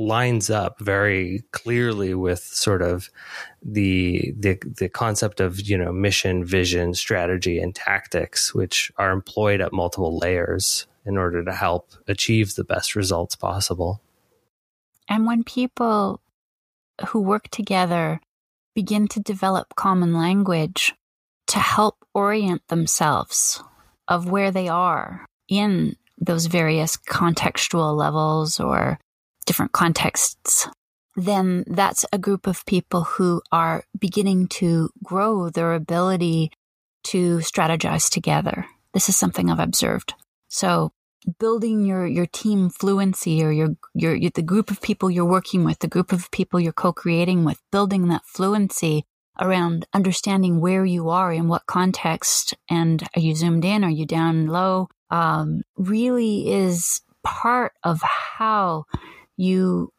lines 0.00 0.48
up 0.50 0.80
very 0.80 1.42
clearly 1.52 2.14
with 2.14 2.40
sort 2.40 2.82
of 2.82 3.10
the 3.62 4.32
the 4.38 4.58
the 4.78 4.88
concept 4.88 5.40
of 5.40 5.60
you 5.60 5.76
know 5.76 5.92
mission, 5.92 6.44
vision, 6.44 6.94
strategy, 6.94 7.58
and 7.58 7.74
tactics, 7.74 8.54
which 8.54 8.90
are 8.96 9.12
employed 9.12 9.60
at 9.60 9.72
multiple 9.72 10.18
layers 10.18 10.86
in 11.04 11.16
order 11.16 11.44
to 11.44 11.52
help 11.52 11.92
achieve 12.08 12.54
the 12.54 12.64
best 12.64 12.94
results 12.96 13.34
possible. 13.34 14.00
And 15.08 15.26
when 15.26 15.44
people 15.44 16.20
who 17.08 17.20
work 17.20 17.48
together 17.48 18.20
begin 18.74 19.08
to 19.08 19.20
develop 19.20 19.74
common 19.74 20.14
language 20.14 20.94
to 21.48 21.58
help 21.58 21.96
orient 22.14 22.66
themselves 22.68 23.62
of 24.06 24.30
where 24.30 24.50
they 24.50 24.68
are 24.68 25.26
in 25.48 25.96
those 26.18 26.46
various 26.46 26.96
contextual 26.96 27.96
levels 27.96 28.60
or 28.60 28.98
different 29.46 29.72
contexts, 29.72 30.68
then 31.16 31.64
that's 31.66 32.04
a 32.12 32.18
group 32.18 32.46
of 32.46 32.64
people 32.66 33.02
who 33.02 33.42
are 33.50 33.84
beginning 33.98 34.48
to 34.48 34.90
grow 35.02 35.50
their 35.50 35.74
ability 35.74 36.50
to 37.04 37.38
strategize 37.38 38.10
together. 38.10 38.66
This 38.94 39.08
is 39.08 39.16
something 39.16 39.50
I've 39.50 39.58
observed. 39.58 40.14
So 40.48 40.92
building 41.38 41.84
your 41.84 42.06
your 42.06 42.26
team 42.26 42.70
fluency 42.70 43.44
or 43.44 43.52
your, 43.52 43.76
your 43.94 44.14
your 44.14 44.30
the 44.34 44.42
group 44.42 44.70
of 44.70 44.80
people 44.80 45.10
you're 45.10 45.24
working 45.24 45.64
with, 45.64 45.80
the 45.80 45.88
group 45.88 46.12
of 46.12 46.30
people 46.30 46.60
you're 46.60 46.72
co-creating 46.72 47.44
with, 47.44 47.60
building 47.70 48.08
that 48.08 48.24
fluency 48.24 49.04
around 49.38 49.86
understanding 49.94 50.60
where 50.60 50.84
you 50.84 51.08
are 51.08 51.32
in 51.32 51.48
what 51.48 51.66
context 51.66 52.54
and 52.68 53.02
are 53.16 53.20
you 53.20 53.34
zoomed 53.34 53.64
in, 53.64 53.84
are 53.84 53.90
you 53.90 54.04
down 54.04 54.46
low, 54.46 54.88
um, 55.10 55.62
really 55.76 56.50
is 56.52 57.00
part 57.22 57.72
of 57.82 58.02
how 58.02 58.84
you 59.40 59.92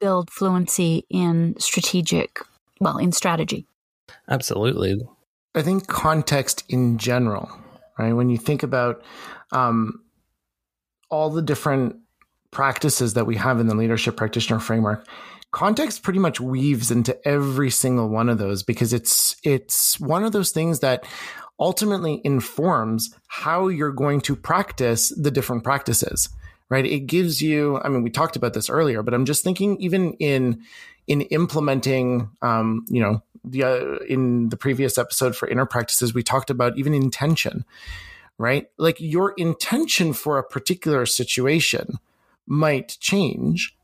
build 0.00 0.30
fluency 0.30 1.06
in 1.08 1.54
strategic, 1.58 2.40
well, 2.80 2.98
in 2.98 3.12
strategy. 3.12 3.66
Absolutely. 4.28 5.00
I 5.54 5.62
think 5.62 5.86
context 5.86 6.64
in 6.68 6.98
general, 6.98 7.48
right? 7.98 8.12
When 8.12 8.30
you 8.30 8.38
think 8.38 8.62
about 8.62 9.02
um, 9.52 10.02
all 11.08 11.30
the 11.30 11.42
different 11.42 11.96
practices 12.50 13.14
that 13.14 13.26
we 13.26 13.36
have 13.36 13.60
in 13.60 13.68
the 13.68 13.76
leadership 13.76 14.16
practitioner 14.16 14.58
framework, 14.58 15.06
context 15.52 16.02
pretty 16.02 16.18
much 16.18 16.40
weaves 16.40 16.90
into 16.90 17.16
every 17.26 17.70
single 17.70 18.08
one 18.08 18.28
of 18.28 18.38
those 18.38 18.62
because 18.62 18.92
it's 18.92 19.36
it's 19.44 20.00
one 20.00 20.24
of 20.24 20.32
those 20.32 20.50
things 20.50 20.80
that 20.80 21.04
ultimately 21.58 22.20
informs 22.24 23.14
how 23.28 23.68
you're 23.68 23.92
going 23.92 24.20
to 24.20 24.34
practice 24.34 25.10
the 25.16 25.30
different 25.30 25.62
practices 25.62 26.28
right 26.70 26.86
it 26.86 27.00
gives 27.00 27.42
you 27.42 27.78
i 27.84 27.88
mean 27.88 28.02
we 28.02 28.10
talked 28.10 28.36
about 28.36 28.54
this 28.54 28.70
earlier 28.70 29.02
but 29.02 29.12
i'm 29.12 29.26
just 29.26 29.44
thinking 29.44 29.76
even 29.80 30.14
in 30.14 30.62
in 31.06 31.22
implementing 31.22 32.30
um, 32.40 32.86
you 32.88 33.02
know 33.02 33.22
the 33.44 33.64
uh, 33.64 33.96
in 34.08 34.48
the 34.48 34.56
previous 34.56 34.96
episode 34.96 35.36
for 35.36 35.48
inner 35.48 35.66
practices 35.66 36.14
we 36.14 36.22
talked 36.22 36.50
about 36.50 36.78
even 36.78 36.94
intention 36.94 37.64
right? 38.40 38.68
Like 38.78 38.98
your 38.98 39.34
intention 39.36 40.14
for 40.14 40.38
a 40.38 40.42
particular 40.42 41.04
situation 41.04 41.98
might 42.46 42.96
change 42.98 43.76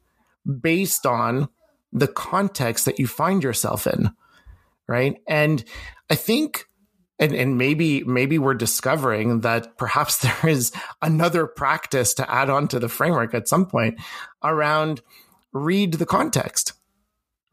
based 0.63 1.05
on 1.05 1.51
the 1.93 2.09
context 2.09 2.87
that 2.87 2.99
you 2.99 3.07
find 3.07 3.43
yourself 3.43 3.87
in, 3.87 4.13
right? 4.89 5.21
And 5.29 5.63
I 6.09 6.15
think 6.15 6.69
and, 7.19 7.35
and 7.35 7.57
maybe 7.59 8.05
maybe 8.05 8.39
we're 8.39 8.55
discovering 8.55 9.41
that 9.41 9.77
perhaps 9.79 10.19
there 10.23 10.49
is 10.49 10.73
another 11.03 11.47
practice 11.47 12.15
to 12.15 12.31
add 12.31 12.51
on 12.51 12.69
to 12.69 12.79
the 12.79 12.89
framework 12.89 13.35
at 13.35 13.49
some 13.49 13.67
point 13.67 14.01
around 14.43 15.03
read 15.53 15.95
the 15.95 16.07
context 16.07 16.73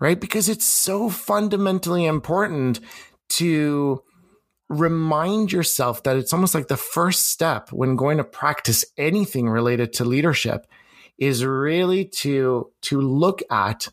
right? 0.03 0.19
Because 0.19 0.49
it's 0.49 0.65
so 0.65 1.09
fundamentally 1.09 2.05
important 2.05 2.81
to 3.29 4.03
remind 4.67 5.49
yourself 5.49 6.03
that 6.03 6.17
it's 6.17 6.33
almost 6.33 6.53
like 6.53 6.67
the 6.67 6.75
first 6.75 7.29
step 7.29 7.71
when 7.71 7.95
going 7.95 8.17
to 8.17 8.23
practice 8.25 8.83
anything 8.97 9.47
related 9.47 9.93
to 9.93 10.03
leadership 10.03 10.67
is 11.17 11.45
really 11.45 12.03
to 12.03 12.69
to 12.81 12.99
look 12.99 13.41
at 13.49 13.87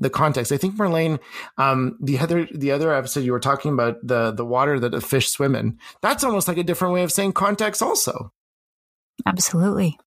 the 0.00 0.10
context. 0.10 0.50
I 0.50 0.56
think 0.56 0.76
Marlene, 0.76 1.20
um, 1.58 1.96
the 2.00 2.18
other 2.18 2.48
the 2.52 2.72
other 2.72 2.92
episode 2.92 3.20
you 3.20 3.32
were 3.32 3.40
talking 3.40 3.72
about 3.72 3.96
the 4.02 4.32
the 4.32 4.44
water 4.44 4.80
that 4.80 4.90
the 4.90 5.00
fish 5.00 5.28
swim 5.28 5.54
in. 5.54 5.78
That's 6.02 6.24
almost 6.24 6.48
like 6.48 6.56
a 6.56 6.64
different 6.64 6.94
way 6.94 7.02
of 7.02 7.12
saying 7.12 7.34
context, 7.34 7.82
also. 7.82 8.32
Absolutely. 9.26 9.98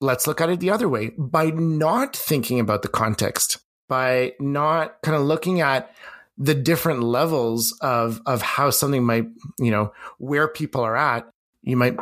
Let's 0.00 0.26
look 0.26 0.40
at 0.40 0.50
it 0.50 0.60
the 0.60 0.70
other 0.70 0.88
way. 0.88 1.12
By 1.16 1.46
not 1.46 2.14
thinking 2.14 2.60
about 2.60 2.82
the 2.82 2.88
context, 2.88 3.58
by 3.88 4.34
not 4.38 5.00
kind 5.02 5.16
of 5.16 5.22
looking 5.22 5.60
at 5.60 5.90
the 6.38 6.54
different 6.54 7.02
levels 7.02 7.76
of 7.80 8.20
of 8.26 8.42
how 8.42 8.70
something 8.70 9.04
might 9.04 9.26
you 9.58 9.70
know 9.70 9.92
where 10.18 10.48
people 10.48 10.80
are 10.80 10.96
at 10.96 11.28
you 11.62 11.76
might 11.76 11.96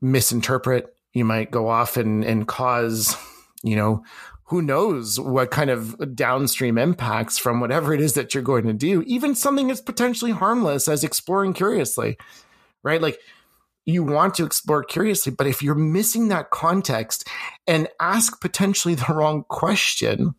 misinterpret 0.00 0.94
you 1.12 1.24
might 1.24 1.50
go 1.50 1.68
off 1.68 1.96
and 1.96 2.24
and 2.24 2.46
cause 2.46 3.16
you 3.62 3.74
know 3.74 4.02
who 4.50 4.60
knows 4.60 5.18
what 5.18 5.50
kind 5.50 5.70
of 5.70 6.14
downstream 6.14 6.76
impacts 6.76 7.38
from 7.38 7.60
whatever 7.60 7.94
it 7.94 8.00
is 8.00 8.14
that 8.14 8.34
you're 8.34 8.42
going 8.42 8.66
to 8.66 8.72
do. 8.72 9.02
Even 9.02 9.34
something 9.34 9.70
as 9.70 9.80
potentially 9.80 10.32
harmless 10.32 10.88
as 10.88 11.04
exploring 11.04 11.54
curiously 11.54 12.16
right? 12.82 13.00
Like 13.00 13.20
you 13.84 14.02
want 14.02 14.34
to 14.34 14.44
explore 14.44 14.84
curiously 14.84 15.32
but 15.32 15.46
if 15.46 15.62
you're 15.62 15.74
missing 15.74 16.28
that 16.28 16.50
context 16.50 17.26
and 17.66 17.88
ask 17.98 18.40
potentially 18.40 18.94
the 18.94 19.12
wrong 19.12 19.44
question 19.48 20.34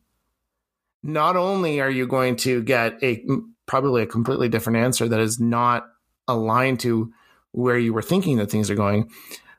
not 1.04 1.36
only 1.36 1.82
are 1.82 1.90
you 1.90 2.08
going 2.08 2.36
to 2.36 2.62
get 2.62 3.02
a 3.04 3.26
probably 3.66 4.04
a 4.04 4.08
completely 4.08 4.48
different 4.48 4.78
answer 4.78 5.08
that 5.08 5.20
is 5.20 5.40
not 5.40 5.88
aligned 6.28 6.80
to 6.80 7.12
where 7.52 7.78
you 7.78 7.94
were 7.94 8.02
thinking 8.02 8.38
that 8.38 8.52
things 8.52 8.70
are 8.70 8.76
going, 8.76 9.10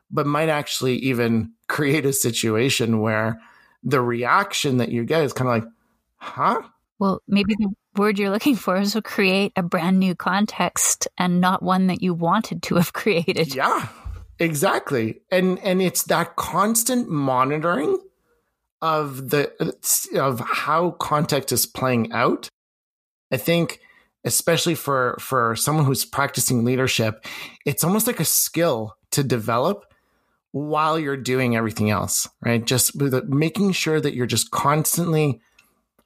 but 0.09 0.25
might 0.25 0.49
actually 0.49 0.95
even 0.95 1.51
create 1.67 2.05
a 2.05 2.13
situation 2.13 3.01
where 3.01 3.39
the 3.83 4.01
reaction 4.01 4.77
that 4.77 4.89
you 4.89 5.03
get 5.05 5.23
is 5.23 5.33
kind 5.33 5.49
of 5.49 5.63
like, 5.63 5.73
huh? 6.15 6.61
Well, 6.99 7.21
maybe 7.27 7.55
the 7.55 7.73
word 7.95 8.17
you're 8.17 8.29
looking 8.29 8.55
for 8.55 8.77
is 8.77 8.93
to 8.93 9.01
create 9.01 9.51
a 9.55 9.63
brand 9.63 9.99
new 9.99 10.15
context 10.15 11.07
and 11.17 11.41
not 11.41 11.61
one 11.61 11.87
that 11.87 12.01
you 12.01 12.13
wanted 12.13 12.63
to 12.63 12.75
have 12.75 12.93
created. 12.93 13.53
Yeah, 13.53 13.87
exactly. 14.39 15.21
And 15.31 15.59
and 15.59 15.81
it's 15.81 16.03
that 16.03 16.35
constant 16.35 17.09
monitoring 17.09 17.99
of 18.81 19.29
the 19.29 19.51
of 20.15 20.39
how 20.39 20.91
context 20.91 21.51
is 21.51 21.65
playing 21.65 22.11
out, 22.11 22.49
I 23.31 23.37
think 23.37 23.79
especially 24.25 24.75
for 24.75 25.17
for 25.19 25.55
someone 25.55 25.85
who's 25.85 26.05
practicing 26.05 26.63
leadership, 26.63 27.25
it's 27.65 27.83
almost 27.83 28.07
like 28.07 28.19
a 28.19 28.25
skill 28.25 28.95
to 29.11 29.23
develop 29.23 29.85
while 30.53 30.99
you're 30.99 31.17
doing 31.17 31.55
everything 31.55 31.89
else, 31.89 32.29
right? 32.39 32.63
Just 32.63 32.95
making 33.27 33.71
sure 33.73 33.99
that 33.99 34.13
you're 34.13 34.27
just 34.27 34.51
constantly 34.51 35.41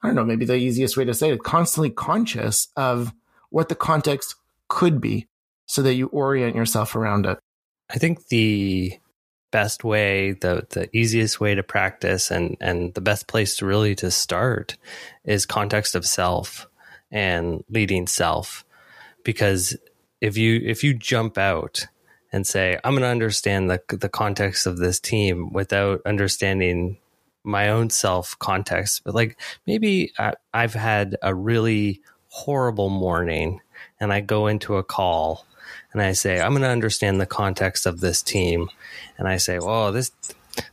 I 0.02 0.08
don't 0.08 0.14
know, 0.14 0.24
maybe 0.24 0.44
the 0.44 0.54
easiest 0.54 0.96
way 0.96 1.04
to 1.04 1.14
say 1.14 1.30
it, 1.30 1.42
constantly 1.42 1.90
conscious 1.90 2.68
of 2.76 3.12
what 3.50 3.68
the 3.68 3.74
context 3.74 4.36
could 4.68 5.00
be 5.00 5.26
so 5.66 5.82
that 5.82 5.94
you 5.94 6.06
orient 6.08 6.54
yourself 6.54 6.94
around 6.94 7.26
it. 7.26 7.38
I 7.90 7.98
think 7.98 8.28
the 8.28 8.98
best 9.50 9.82
way, 9.82 10.32
the 10.32 10.66
the 10.70 10.88
easiest 10.96 11.40
way 11.40 11.54
to 11.54 11.62
practice 11.62 12.30
and 12.30 12.56
and 12.60 12.94
the 12.94 13.00
best 13.00 13.26
place 13.26 13.56
to 13.56 13.66
really 13.66 13.94
to 13.96 14.10
start 14.10 14.76
is 15.24 15.46
context 15.46 15.94
of 15.94 16.06
self 16.06 16.68
and 17.10 17.64
leading 17.68 18.06
self. 18.06 18.64
Because 19.24 19.76
if 20.20 20.36
you 20.36 20.60
if 20.64 20.84
you 20.84 20.94
jump 20.94 21.38
out 21.38 21.86
and 22.32 22.46
say, 22.46 22.78
I'm 22.84 22.92
going 22.92 23.02
to 23.02 23.08
understand 23.08 23.70
the 23.70 23.80
the 23.88 24.08
context 24.08 24.66
of 24.66 24.78
this 24.78 25.00
team 25.00 25.52
without 25.52 26.02
understanding 26.04 26.98
my 27.44 27.70
own 27.70 27.90
self 27.90 28.38
context, 28.38 29.02
but 29.04 29.14
like 29.14 29.38
maybe 29.66 30.12
I, 30.18 30.34
I've 30.52 30.74
had 30.74 31.16
a 31.22 31.34
really 31.34 32.02
horrible 32.28 32.90
morning 32.90 33.60
and 34.00 34.12
I 34.12 34.20
go 34.20 34.46
into 34.46 34.76
a 34.76 34.84
call 34.84 35.46
and 35.92 36.02
I 36.02 36.12
say, 36.12 36.40
I'm 36.40 36.52
going 36.52 36.62
to 36.62 36.68
understand 36.68 37.20
the 37.20 37.26
context 37.26 37.86
of 37.86 38.00
this 38.00 38.22
team. 38.22 38.68
And 39.16 39.26
I 39.26 39.38
say, 39.38 39.58
well, 39.58 39.92
this, 39.92 40.12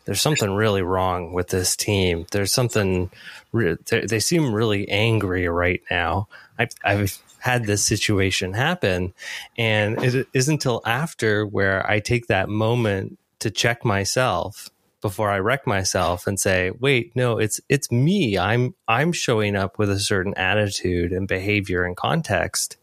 there's 0.04 0.22
something 0.22 0.52
really 0.52 0.82
wrong 0.82 1.34
with 1.34 1.48
this 1.48 1.76
team. 1.76 2.26
There's 2.32 2.52
something, 2.52 3.10
they 3.54 4.20
seem 4.20 4.54
really 4.54 4.90
angry 4.90 5.48
right 5.48 5.82
now. 5.90 6.28
I've, 6.60 6.72
I've 6.84 7.24
had 7.46 7.66
this 7.66 7.86
situation 7.86 8.54
happen. 8.54 9.14
And 9.56 10.04
it 10.04 10.28
isn't 10.34 10.54
until 10.56 10.82
after 10.84 11.46
where 11.46 11.88
I 11.88 12.00
take 12.00 12.26
that 12.26 12.50
moment 12.50 13.20
to 13.38 13.52
check 13.52 13.86
myself 13.86 14.72
before 15.00 15.30
I 15.30 15.38
wreck 15.38 15.68
myself 15.68 16.26
and 16.26 16.40
say, 16.40 16.72
wait, 16.72 17.16
no, 17.16 17.38
it's 17.38 17.62
it's 17.70 17.92
me. 17.92 18.36
I'm 18.36 18.74
I'm 18.88 19.12
showing 19.12 19.56
up 19.56 19.78
with 19.78 19.92
a 19.92 20.00
certain 20.00 20.34
attitude 20.34 21.12
and 21.12 21.28
behavior 21.28 21.84
and 21.84 21.96
context 21.96 22.78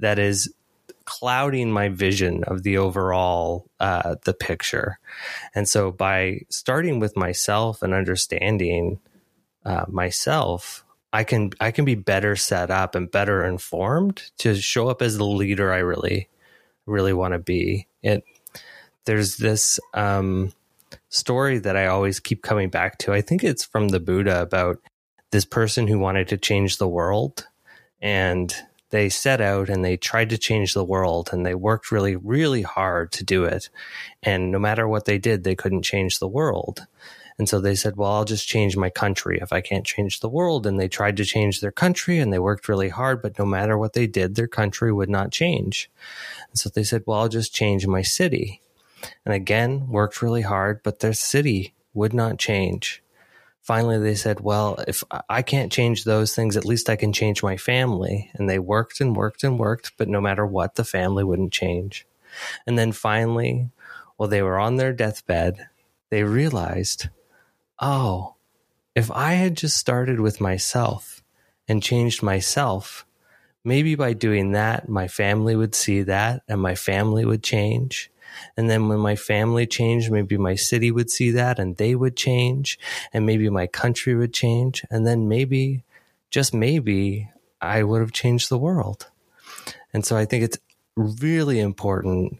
that 0.00 0.18
is 0.18 0.52
clouding 1.06 1.72
my 1.72 1.88
vision 1.88 2.44
of 2.44 2.62
the 2.62 2.76
overall 2.76 3.64
uh, 3.80 4.16
the 4.26 4.34
picture. 4.34 4.98
And 5.54 5.66
so 5.66 5.90
by 5.90 6.40
starting 6.50 7.00
with 7.00 7.16
myself 7.16 7.80
and 7.80 7.94
understanding 7.94 9.00
uh, 9.64 9.86
myself, 9.88 10.83
I 11.14 11.22
can 11.22 11.52
I 11.60 11.70
can 11.70 11.84
be 11.84 11.94
better 11.94 12.34
set 12.34 12.72
up 12.72 12.96
and 12.96 13.08
better 13.08 13.44
informed 13.44 14.32
to 14.38 14.56
show 14.56 14.88
up 14.88 15.00
as 15.00 15.16
the 15.16 15.24
leader 15.24 15.72
I 15.72 15.78
really 15.78 16.28
really 16.86 17.12
want 17.12 17.34
to 17.34 17.38
be. 17.38 17.86
It 18.02 18.24
there's 19.04 19.36
this 19.36 19.78
um, 19.94 20.52
story 21.10 21.58
that 21.58 21.76
I 21.76 21.86
always 21.86 22.18
keep 22.18 22.42
coming 22.42 22.68
back 22.68 22.98
to. 22.98 23.12
I 23.12 23.20
think 23.20 23.44
it's 23.44 23.64
from 23.64 23.88
the 23.88 24.00
Buddha 24.00 24.42
about 24.42 24.80
this 25.30 25.44
person 25.44 25.86
who 25.86 26.00
wanted 26.00 26.26
to 26.28 26.36
change 26.36 26.78
the 26.78 26.88
world 26.88 27.46
and 28.02 28.52
they 28.90 29.08
set 29.08 29.40
out 29.40 29.68
and 29.68 29.84
they 29.84 29.96
tried 29.96 30.30
to 30.30 30.38
change 30.38 30.74
the 30.74 30.84
world 30.84 31.30
and 31.32 31.46
they 31.46 31.54
worked 31.54 31.92
really, 31.92 32.16
really 32.16 32.62
hard 32.62 33.12
to 33.12 33.24
do 33.24 33.44
it. 33.44 33.68
And 34.22 34.50
no 34.50 34.58
matter 34.58 34.88
what 34.88 35.04
they 35.04 35.18
did, 35.18 35.44
they 35.44 35.54
couldn't 35.54 35.82
change 35.82 36.18
the 36.18 36.28
world. 36.28 36.86
And 37.38 37.48
so 37.48 37.60
they 37.60 37.74
said, 37.74 37.96
well, 37.96 38.12
I'll 38.12 38.24
just 38.24 38.46
change 38.46 38.76
my 38.76 38.90
country 38.90 39.38
if 39.40 39.52
I 39.52 39.60
can't 39.60 39.84
change 39.84 40.20
the 40.20 40.28
world. 40.28 40.66
And 40.66 40.78
they 40.78 40.88
tried 40.88 41.16
to 41.16 41.24
change 41.24 41.60
their 41.60 41.72
country 41.72 42.18
and 42.18 42.32
they 42.32 42.38
worked 42.38 42.68
really 42.68 42.90
hard, 42.90 43.22
but 43.22 43.38
no 43.38 43.44
matter 43.44 43.76
what 43.76 43.92
they 43.92 44.06
did, 44.06 44.34
their 44.34 44.46
country 44.46 44.92
would 44.92 45.10
not 45.10 45.32
change. 45.32 45.90
And 46.50 46.58
so 46.58 46.68
they 46.68 46.84
said, 46.84 47.02
well, 47.06 47.20
I'll 47.20 47.28
just 47.28 47.54
change 47.54 47.86
my 47.86 48.02
city. 48.02 48.60
And 49.24 49.34
again, 49.34 49.88
worked 49.88 50.22
really 50.22 50.42
hard, 50.42 50.82
but 50.82 51.00
their 51.00 51.12
city 51.12 51.74
would 51.92 52.14
not 52.14 52.38
change 52.38 53.02
finally 53.64 53.98
they 53.98 54.14
said, 54.14 54.40
well, 54.40 54.78
if 54.86 55.02
I 55.28 55.42
can't 55.42 55.72
change 55.72 56.04
those 56.04 56.34
things, 56.34 56.56
at 56.56 56.66
least 56.66 56.90
I 56.90 56.96
can 56.96 57.12
change 57.12 57.42
my 57.42 57.56
family. 57.56 58.30
And 58.34 58.48
they 58.48 58.58
worked 58.58 59.00
and 59.00 59.16
worked 59.16 59.42
and 59.42 59.58
worked, 59.58 59.92
but 59.96 60.06
no 60.06 60.20
matter 60.20 60.46
what, 60.46 60.74
the 60.74 60.84
family 60.84 61.24
wouldn't 61.24 61.52
change. 61.52 62.06
And 62.66 62.78
then 62.78 62.92
finally, 62.92 63.70
while 64.16 64.28
they 64.28 64.42
were 64.42 64.58
on 64.58 64.76
their 64.76 64.92
deathbed, 64.92 65.66
they 66.10 66.22
realized, 66.22 67.08
oh, 67.80 68.34
if 68.94 69.10
I 69.10 69.34
had 69.34 69.56
just 69.56 69.76
started 69.76 70.20
with 70.20 70.40
myself 70.40 71.22
and 71.66 71.82
changed 71.82 72.22
myself, 72.22 73.06
maybe 73.64 73.94
by 73.94 74.12
doing 74.12 74.52
that, 74.52 74.88
my 74.88 75.08
family 75.08 75.56
would 75.56 75.74
see 75.74 76.02
that 76.02 76.42
and 76.48 76.60
my 76.60 76.74
family 76.74 77.24
would 77.24 77.42
change. 77.42 78.10
And 78.56 78.68
then 78.68 78.88
when 78.88 78.98
my 78.98 79.16
family 79.16 79.66
changed, 79.66 80.10
maybe 80.10 80.36
my 80.36 80.54
city 80.54 80.90
would 80.90 81.10
see 81.10 81.30
that 81.32 81.58
and 81.58 81.76
they 81.76 81.94
would 81.94 82.16
change 82.16 82.78
and 83.12 83.26
maybe 83.26 83.48
my 83.48 83.66
country 83.66 84.14
would 84.14 84.32
change. 84.32 84.84
And 84.90 85.06
then 85.06 85.28
maybe, 85.28 85.84
just 86.30 86.52
maybe, 86.52 87.30
I 87.60 87.82
would 87.82 88.00
have 88.00 88.12
changed 88.12 88.48
the 88.48 88.58
world. 88.58 89.10
And 89.92 90.04
so 90.04 90.16
I 90.16 90.24
think 90.24 90.44
it's 90.44 90.58
really 90.96 91.60
important 91.60 92.38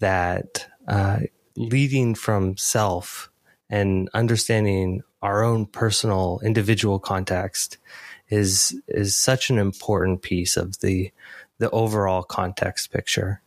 that 0.00 0.66
uh, 0.86 1.20
leading 1.56 2.14
from 2.14 2.56
self 2.56 3.30
and 3.68 4.08
understanding 4.14 5.02
our 5.22 5.42
own 5.42 5.66
personal 5.66 6.40
individual 6.44 6.98
context 6.98 7.78
is 8.28 8.80
is 8.88 9.16
such 9.16 9.50
an 9.50 9.58
important 9.58 10.22
piece 10.22 10.56
of 10.56 10.80
the 10.80 11.10
the 11.58 11.70
overall 11.70 12.22
context 12.22 12.92
picture. 12.92 13.40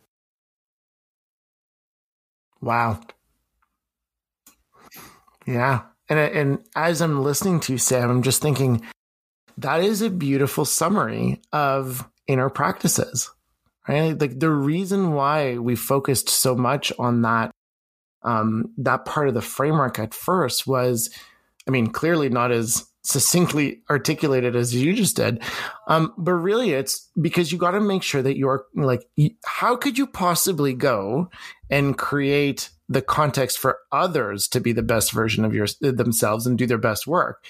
Wow. 2.62 3.00
Yeah. 5.46 5.82
And, 6.10 6.20
and 6.20 6.60
as 6.76 7.02
I'm 7.02 7.24
listening 7.24 7.60
to 7.62 7.74
you, 7.74 7.78
Sam, 7.78 8.10
I'm 8.10 8.24
just 8.24 8.42
thinking 8.42 8.82
that 9.58 9.82
is 9.82 10.02
a 10.02 10.10
beautiful 10.10 10.66
summary 10.66 11.42
of 11.52 12.08
inner 12.28 12.50
practices, 12.50 13.32
right? 13.88 14.20
Like 14.20 14.40
the 14.40 14.50
reason 14.50 15.14
why 15.14 15.58
we 15.58 15.76
focused 15.76 16.30
so 16.30 16.56
much 16.56 16.92
on 16.98 17.22
that, 17.24 17.52
um, 18.24 18.74
that 18.78 19.06
part 19.06 19.28
of 19.28 19.34
the 19.34 19.42
framework 19.42 20.00
at 20.00 20.14
first 20.14 20.68
was, 20.68 21.10
I 21.68 21.72
mean, 21.72 21.88
clearly 21.88 22.30
not 22.30 22.52
as 22.52 22.86
succinctly 23.02 23.82
articulated 23.90 24.56
as 24.56 24.76
you 24.76 24.94
just 24.94 25.16
did. 25.16 25.42
Um, 25.88 26.14
but 26.18 26.34
really, 26.34 26.72
it's 26.72 27.10
because 27.20 27.52
you 27.52 27.58
got 27.58 27.72
to 27.72 27.82
make 27.82 28.04
sure 28.04 28.22
that 28.22 28.38
you're 28.38 28.66
like, 28.76 29.08
how 29.46 29.76
could 29.76 29.98
you 29.98 30.06
possibly 30.06 30.74
go 30.74 31.30
and 31.70 31.98
create 31.98 32.70
the 32.88 33.02
context 33.02 33.58
for 33.58 33.80
others 33.92 34.48
to 34.50 34.60
be 34.60 34.74
the 34.74 34.84
best 34.84 35.12
version 35.12 35.46
of 35.46 35.54
your, 35.54 35.68
themselves 35.80 36.46
and 36.46 36.58
do 36.58 36.66
their 36.66 36.78
best 36.78 37.06
work 37.06 37.46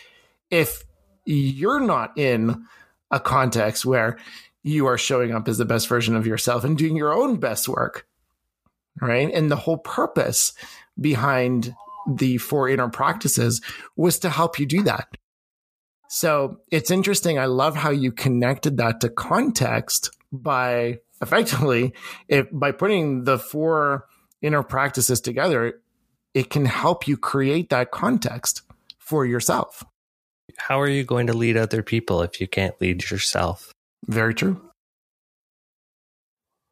if 0.52 0.84
you're 1.26 1.80
not 1.80 2.18
in 2.18 2.66
a 3.12 3.20
context 3.20 3.86
where 3.86 4.18
you 4.64 4.86
are 4.86 4.98
showing 4.98 5.34
up 5.34 5.48
as 5.48 5.58
the 5.58 5.66
best 5.66 5.88
version 5.88 6.16
of 6.16 6.28
yourself 6.28 6.64
and 6.64 6.78
doing 6.78 6.96
your 6.96 7.14
own 7.14 7.38
best 7.38 7.68
work? 7.68 8.06
Right. 9.02 9.34
And 9.34 9.50
the 9.50 9.56
whole 9.56 9.78
purpose 9.78 10.54
behind 11.00 11.74
the 12.08 12.38
four 12.38 12.68
inner 12.70 12.90
practices 12.90 13.62
was 13.96 14.20
to 14.20 14.30
help 14.30 14.60
you 14.60 14.66
do 14.66 14.84
that 14.84 15.10
so 16.10 16.58
it's 16.72 16.90
interesting. 16.90 17.38
I 17.38 17.46
love 17.46 17.76
how 17.76 17.92
you 17.92 18.12
connected 18.12 18.78
that 18.78 19.00
to 19.02 19.10
context 19.10 20.10
by 20.32 21.00
effectively, 21.22 21.94
if 22.28 22.48
by 22.52 22.72
putting 22.72 23.26
the 23.26 23.38
four 23.38 24.08
inner 24.42 24.64
practices 24.64 25.22
together, 25.22 25.80
it 26.34 26.50
can 26.50 26.66
help 26.66 27.08
you 27.08 27.16
create 27.16 27.70
that 27.70 27.92
context 27.92 28.64
for 28.98 29.24
yourself. 29.24 29.84
How 30.58 30.82
are 30.82 30.90
you 30.90 31.04
going 31.04 31.28
to 31.28 31.34
lead 31.34 31.58
other 31.58 31.84
people 31.84 32.24
if 32.24 32.42
you 32.42 32.48
can't 32.48 32.80
lead 32.82 33.10
yourself? 33.12 33.72
Very 34.08 34.34
true. 34.34 34.69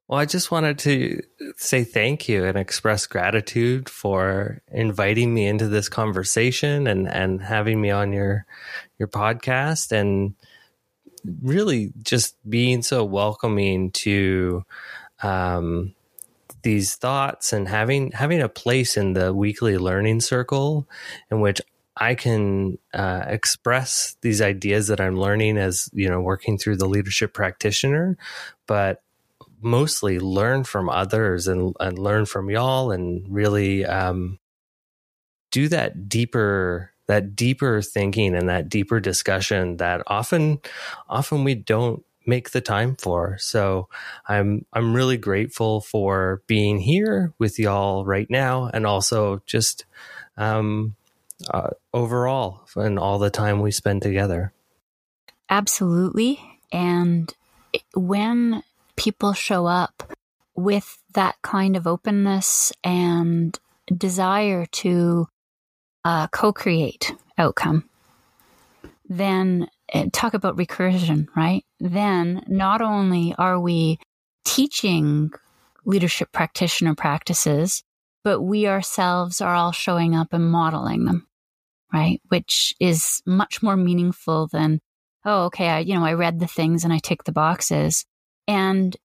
Well, 0.08 0.20
I 0.20 0.26
just 0.26 0.52
wanted 0.52 0.80
to 0.80 1.22
say 1.58 1.84
thank 1.84 2.30
you 2.30 2.46
and 2.46 2.58
express 2.58 3.06
gratitude 3.08 3.90
for 3.90 4.62
inviting 4.72 5.34
me 5.34 5.48
into 5.48 5.68
this 5.68 5.90
conversation 5.90 6.88
and, 6.88 7.10
and 7.10 7.42
having 7.42 7.82
me 7.82 7.92
on 7.92 8.14
your 8.14 8.46
your 9.00 9.10
podcast 9.10 9.92
and 9.92 10.34
really 11.42 11.92
just 12.02 12.38
being 12.50 12.84
so 12.84 13.04
welcoming 13.04 13.92
to 13.92 14.64
um, 15.24 15.94
these 16.62 16.96
thoughts 16.96 17.52
and 17.52 17.68
having 17.68 18.12
having 18.12 18.42
a 18.42 18.48
place 18.48 18.96
in 18.96 19.12
the 19.12 19.34
weekly 19.34 19.78
learning 19.78 20.22
circle 20.22 20.88
in 21.30 21.42
which 21.42 21.62
I 21.98 22.16
can 22.16 22.78
uh, 22.94 23.26
express 23.28 24.16
these 24.22 24.42
ideas 24.42 24.88
that 24.88 25.02
I'm 25.02 25.20
learning 25.20 25.58
as 25.58 25.90
you 25.92 26.08
know 26.08 26.22
working 26.22 26.58
through 26.58 26.78
the 26.78 26.88
leadership 26.88 27.34
practitioner, 27.34 28.18
but 28.68 29.02
mostly 29.62 30.20
learn 30.20 30.64
from 30.64 30.90
others 30.90 31.48
and, 31.48 31.76
and 31.80 31.98
learn 31.98 32.26
from 32.26 32.50
y'all 32.50 32.92
and 32.92 33.26
really 33.30 33.86
um, 33.86 34.40
do 35.52 35.68
that 35.68 36.10
deeper 36.10 36.92
that 37.08 37.36
deeper 37.36 37.82
thinking 37.82 38.36
and 38.36 38.50
that 38.50 38.68
deeper 38.68 39.00
discussion 39.00 39.78
that 39.78 40.02
often 40.08 40.60
often 41.08 41.44
we 41.46 41.56
don't 41.56 42.04
make 42.28 42.52
the 42.52 42.62
time 42.62 42.96
for. 42.98 43.38
So 43.40 43.88
I'm 44.28 44.66
I'm 44.74 44.94
really 44.94 45.18
grateful 45.18 45.82
for 45.82 46.44
being 46.46 46.80
here 46.80 47.34
with 47.40 47.58
y'all 47.58 48.06
right 48.06 48.30
now 48.30 48.70
and 48.74 48.86
also 48.86 49.42
just 49.46 49.86
um, 50.36 50.96
uh, 51.50 51.70
overall 51.94 52.68
and 52.76 53.00
all 53.00 53.18
the 53.18 53.30
time 53.30 53.62
we 53.62 53.72
spend 53.72 54.02
together. 54.02 54.54
Absolutely. 55.50 56.40
And 56.72 57.34
when 57.96 58.62
people 58.98 59.34
show 59.34 59.66
up 59.66 60.14
with 60.56 60.98
that 61.14 61.36
kind 61.42 61.78
of 61.78 61.88
openness 61.88 62.74
and 62.84 63.58
desire 63.96 64.66
to 64.66 65.28
uh, 66.04 66.28
co 66.28 66.52
create 66.52 67.14
outcome, 67.38 67.88
then 69.08 69.68
eh, 69.94 70.08
talk 70.12 70.34
about 70.34 70.58
recursion, 70.58 71.28
right? 71.36 71.64
Then 71.80 72.44
not 72.48 72.82
only 72.82 73.34
are 73.38 73.60
we 73.60 74.00
teaching 74.44 75.32
leadership 75.86 76.32
practitioner 76.32 76.96
practices, 76.96 77.84
but 78.24 78.42
we 78.42 78.68
ourselves 78.68 79.40
are 79.40 79.56
all 79.56 79.72
showing 79.72 80.16
up 80.16 80.34
and 80.34 80.52
modeling 80.52 81.06
them, 81.06 81.28
right? 81.94 82.22
Which 82.28 82.74
is 82.80 83.22
much 83.26 83.64
more 83.64 83.78
meaningful 83.78 84.48
than, 84.48 84.82
oh, 85.24 85.46
okay, 85.46 85.70
I, 85.70 85.80
you 85.80 85.94
know, 85.94 86.04
I 86.04 86.14
read 86.14 86.40
the 86.40 86.48
things 86.48 86.84
and 86.84 86.92
I 86.92 87.00
tick 87.00 87.24
the 87.24 87.32
boxes. 87.32 88.06
And 88.48 88.96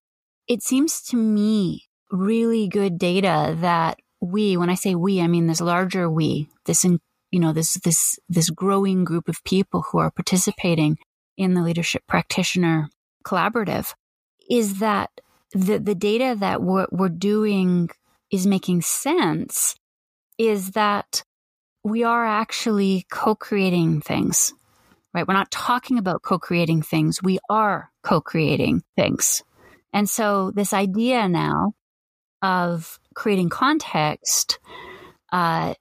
it 0.49 0.63
seems 0.63 1.03
to 1.05 1.17
me 1.17 1.89
really 2.11 2.69
good 2.69 2.99
data 2.99 3.57
that 3.61 3.99
we, 4.21 4.57
when 4.57 4.71
I 4.71 4.75
say 4.75 4.95
we, 4.95 5.21
I 5.21 5.27
mean 5.27 5.47
this 5.47 5.61
larger 5.61 6.09
we, 6.09 6.49
this, 6.67 6.85
you 6.85 7.01
know, 7.41 7.53
this, 7.53 7.75
this, 7.75 8.19
this 8.29 8.51
growing 8.51 9.05
group 9.05 9.29
of 9.29 9.43
people 9.45 9.83
who 9.91 9.99
are 9.99 10.11
participating 10.11 10.99
in 11.37 11.55
the 11.55 11.63
leadership 11.63 12.03
practitioner 12.07 12.89
collaborative 13.25 13.95
is 14.49 14.79
that 14.79 15.11
the, 15.53 15.79
the 15.79 15.95
data 15.95 16.37
that 16.39 16.63
we're, 16.63 16.87
we're 16.91 17.09
doing 17.09 17.89
is 18.31 18.47
making 18.47 18.83
sense 18.83 19.77
is 20.39 20.73
that 20.73 21.25
we 21.85 22.05
are 22.05 22.25
actually 22.25 23.07
co-creating 23.11 24.01
things, 24.01 24.55
right? 25.13 25.27
We're 25.27 25.35
not 25.35 25.51
talking 25.51 25.99
about 25.99 26.23
co-creating 26.23 26.83
things. 26.83 27.23
We 27.23 27.39
are 27.49 27.92
co-creating 28.03 28.83
things. 28.97 29.43
And 29.93 30.09
so 30.09 30.51
this 30.51 30.73
idea 30.73 31.29
now 31.29 31.75
of 32.41 32.99
creating 33.15 33.49
context 33.49 34.59
uh, 35.33 35.75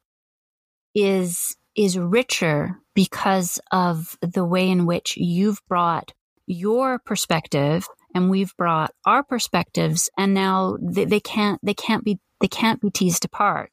is 0.94 1.56
is 1.76 1.98
richer 1.98 2.78
because 2.94 3.60
of 3.72 4.18
the 4.22 4.44
way 4.44 4.70
in 4.70 4.86
which 4.86 5.16
you've 5.16 5.62
brought 5.68 6.12
your 6.46 7.00
perspective 7.00 7.88
and 8.14 8.30
we've 8.30 8.56
brought 8.58 8.94
our 9.06 9.24
perspectives 9.24 10.10
and 10.18 10.34
now 10.34 10.78
they, 10.82 11.06
they 11.06 11.20
can't 11.20 11.60
they 11.64 11.74
can't 11.74 12.04
be 12.04 12.20
they 12.42 12.48
can't 12.48 12.82
be 12.82 12.90
teased 12.90 13.24
apart 13.24 13.72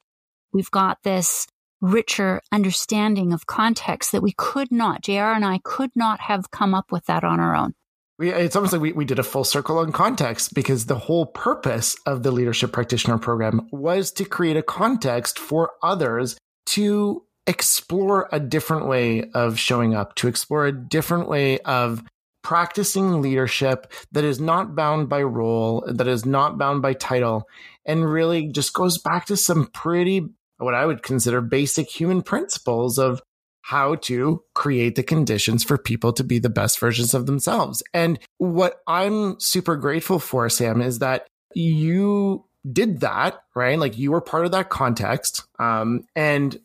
we've 0.53 0.71
got 0.71 0.97
this 1.03 1.47
richer 1.81 2.41
understanding 2.51 3.33
of 3.33 3.47
context 3.47 4.11
that 4.11 4.23
we 4.23 4.33
could 4.37 4.71
not 4.71 5.01
jr 5.01 5.33
and 5.35 5.45
i 5.45 5.59
could 5.63 5.91
not 5.95 6.21
have 6.21 6.51
come 6.51 6.73
up 6.73 6.91
with 6.91 7.05
that 7.05 7.23
on 7.23 7.39
our 7.39 7.55
own 7.55 7.73
we, 8.19 8.33
it's 8.33 8.55
almost 8.55 8.73
like 8.73 8.81
we, 8.81 8.91
we 8.91 9.05
did 9.05 9.17
a 9.17 9.23
full 9.23 9.45
circle 9.45 9.79
on 9.79 9.93
context 9.93 10.53
because 10.53 10.85
the 10.85 10.97
whole 10.97 11.25
purpose 11.25 11.95
of 12.05 12.21
the 12.21 12.31
leadership 12.31 12.73
practitioner 12.73 13.17
program 13.17 13.67
was 13.71 14.11
to 14.11 14.25
create 14.25 14.57
a 14.57 14.61
context 14.61 15.39
for 15.39 15.71
others 15.81 16.37
to 16.65 17.23
explore 17.47 18.27
a 18.33 18.39
different 18.39 18.87
way 18.87 19.31
of 19.33 19.57
showing 19.57 19.95
up, 19.95 20.15
to 20.15 20.27
explore 20.27 20.65
a 20.65 20.71
different 20.71 21.29
way 21.29 21.59
of 21.59 22.03
practicing 22.43 23.21
leadership 23.21 23.91
that 24.11 24.25
is 24.25 24.39
not 24.39 24.75
bound 24.75 25.07
by 25.07 25.23
role, 25.23 25.83
that 25.87 26.07
is 26.07 26.25
not 26.25 26.57
bound 26.57 26.81
by 26.81 26.93
title, 26.93 27.43
and 27.85 28.11
really 28.11 28.49
just 28.49 28.73
goes 28.73 28.97
back 28.97 29.25
to 29.27 29.37
some 29.37 29.67
pretty, 29.67 30.27
what 30.57 30.75
I 30.75 30.85
would 30.85 31.03
consider 31.03 31.39
basic 31.39 31.89
human 31.89 32.21
principles 32.21 32.99
of 32.99 33.21
how 33.69 33.93
to 33.93 34.41
create 34.55 34.95
the 34.95 35.03
conditions 35.03 35.63
for 35.63 35.77
people 35.77 36.11
to 36.11 36.23
be 36.23 36.39
the 36.39 36.49
best 36.49 36.79
versions 36.79 37.13
of 37.13 37.27
themselves. 37.27 37.83
And 37.93 38.17
what 38.39 38.81
I'm 38.87 39.39
super 39.39 39.75
grateful 39.75 40.17
for, 40.17 40.49
Sam, 40.49 40.81
is 40.81 40.97
that 40.99 41.27
you 41.53 42.45
did 42.71 43.01
that, 43.01 43.43
right? 43.55 43.77
Like 43.77 43.95
you 43.95 44.09
were 44.09 44.21
part 44.21 44.45
of 44.45 44.51
that 44.53 44.69
context. 44.69 45.43
Um, 45.59 46.07
and 46.15 46.59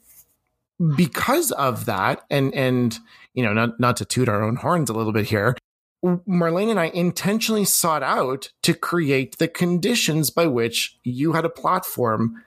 because 0.96 1.52
of 1.52 1.84
that, 1.84 2.22
and, 2.30 2.54
and, 2.54 2.98
you 3.34 3.44
know, 3.44 3.52
not, 3.52 3.78
not 3.78 3.98
to 3.98 4.06
toot 4.06 4.30
our 4.30 4.42
own 4.42 4.56
horns 4.56 4.88
a 4.88 4.94
little 4.94 5.12
bit 5.12 5.26
here, 5.26 5.58
Marlene 6.02 6.70
and 6.70 6.80
I 6.80 6.86
intentionally 6.86 7.66
sought 7.66 8.02
out 8.02 8.50
to 8.62 8.72
create 8.72 9.36
the 9.36 9.48
conditions 9.48 10.30
by 10.30 10.46
which 10.46 10.98
you 11.04 11.34
had 11.34 11.44
a 11.44 11.50
platform 11.50 12.42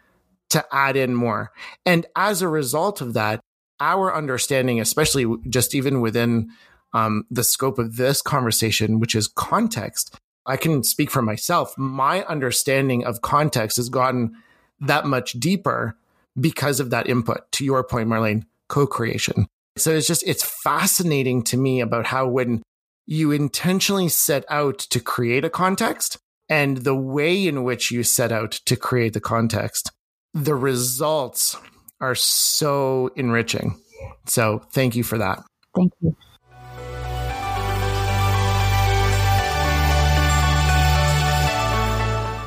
to 0.50 0.65
add 0.72 0.96
in 0.96 1.13
more. 1.13 1.52
And 1.86 2.08
as 2.15 2.41
a 2.41 2.48
result 2.48 3.02
of 3.02 3.13
that, 3.13 3.39
our 3.80 4.16
understanding, 4.16 4.80
especially 4.80 5.26
just 5.50 5.76
even 5.76 6.02
within 6.02 6.50
um, 6.94 7.26
the 7.30 7.44
scope 7.44 7.80
of 7.80 7.98
this 7.98 8.22
conversation, 8.22 9.00
which 9.00 9.16
is 9.16 9.28
context, 9.28 10.18
I 10.46 10.58
can 10.58 10.84
speak 10.84 11.12
for 11.12 11.22
myself. 11.22 11.78
My 11.78 12.24
understanding 12.26 13.06
of 13.06 13.22
context 13.22 13.78
has 13.78 13.90
gotten 13.90 14.36
that 14.80 15.06
much 15.06 15.34
deeper 15.34 15.98
because 16.40 16.80
of 16.80 16.90
that 16.92 17.08
input. 17.08 17.52
To 17.54 17.66
your 17.66 17.84
point, 17.84 18.10
Marlene, 18.10 18.46
co 18.70 18.88
creation. 18.88 19.48
So 19.78 19.92
it's 19.92 20.08
just, 20.08 20.24
it's 20.26 20.44
fascinating 20.44 21.44
to 21.44 21.58
me 21.58 21.82
about 21.82 22.08
how 22.08 22.28
when 22.28 22.63
you 23.06 23.32
intentionally 23.32 24.10
set 24.10 24.44
out 24.50 24.80
to 24.80 25.00
create 25.00 25.46
a 25.46 25.50
context 25.50 26.18
and 26.50 26.78
the 26.78 26.96
way 26.96 27.48
in 27.48 27.63
which 27.63 27.92
you 27.92 28.04
set 28.04 28.32
out 28.32 28.52
to 28.52 28.76
create 28.76 29.13
the 29.13 29.20
context, 29.20 29.92
the 30.34 30.56
results 30.56 31.58
are 32.00 32.16
so 32.16 33.12
enriching. 33.16 33.80
So 34.26 34.62
thank 34.72 34.96
you 34.96 35.04
for 35.04 35.18
that. 35.18 35.44
Thank 35.76 35.94
you. 36.02 36.16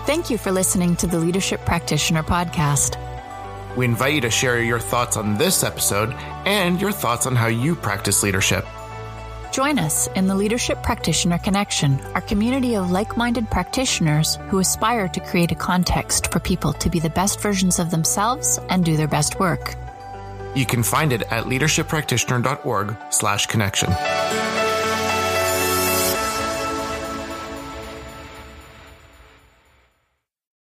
Thank 0.07 0.31
you 0.31 0.39
for 0.39 0.51
listening 0.51 0.97
to 0.97 1.07
the 1.07 1.19
Leadership 1.19 1.65
Practitioner 1.65 2.23
Podcast. 2.23 2.97
We 3.77 3.85
invite 3.85 4.15
you 4.15 4.21
to 4.23 4.31
share 4.31 4.61
your 4.61 4.81
thoughts 4.81 5.17
on 5.17 5.39
this 5.39 5.63
episode 5.63 6.13
and 6.45 6.81
your 6.81 6.91
thoughts 6.91 7.27
on 7.27 7.37
how 7.37 7.47
you 7.47 7.77
practice 7.77 8.23
leadership. 8.23 8.67
Join 9.53 9.81
us 9.81 10.07
in 10.15 10.29
the 10.29 10.35
Leadership 10.35 10.81
Practitioner 10.81 11.39
Connection, 11.39 12.01
our 12.15 12.21
community 12.21 12.77
of 12.77 12.93
like 12.93 13.17
minded 13.17 13.51
practitioners 13.51 14.37
who 14.49 14.61
aspire 14.61 15.09
to 15.09 15.19
create 15.19 15.51
a 15.51 15.57
context 15.57 16.31
for 16.31 16.39
people 16.39 16.73
to 16.75 16.89
be 16.89 17.01
the 17.01 17.11
best 17.11 17.41
versions 17.41 17.81
of 17.81 17.91
themselves 17.91 18.61
and 18.69 18.85
do 18.85 18.97
their 18.97 19.09
best 19.09 19.41
work. 19.41 19.75
You 20.55 20.67
can 20.67 20.85
find 20.85 21.13
it 21.13 21.23
at 21.33 21.45
leadershippractitioner.org 21.47 22.97
slash 23.11 23.47
connection. 23.47 23.91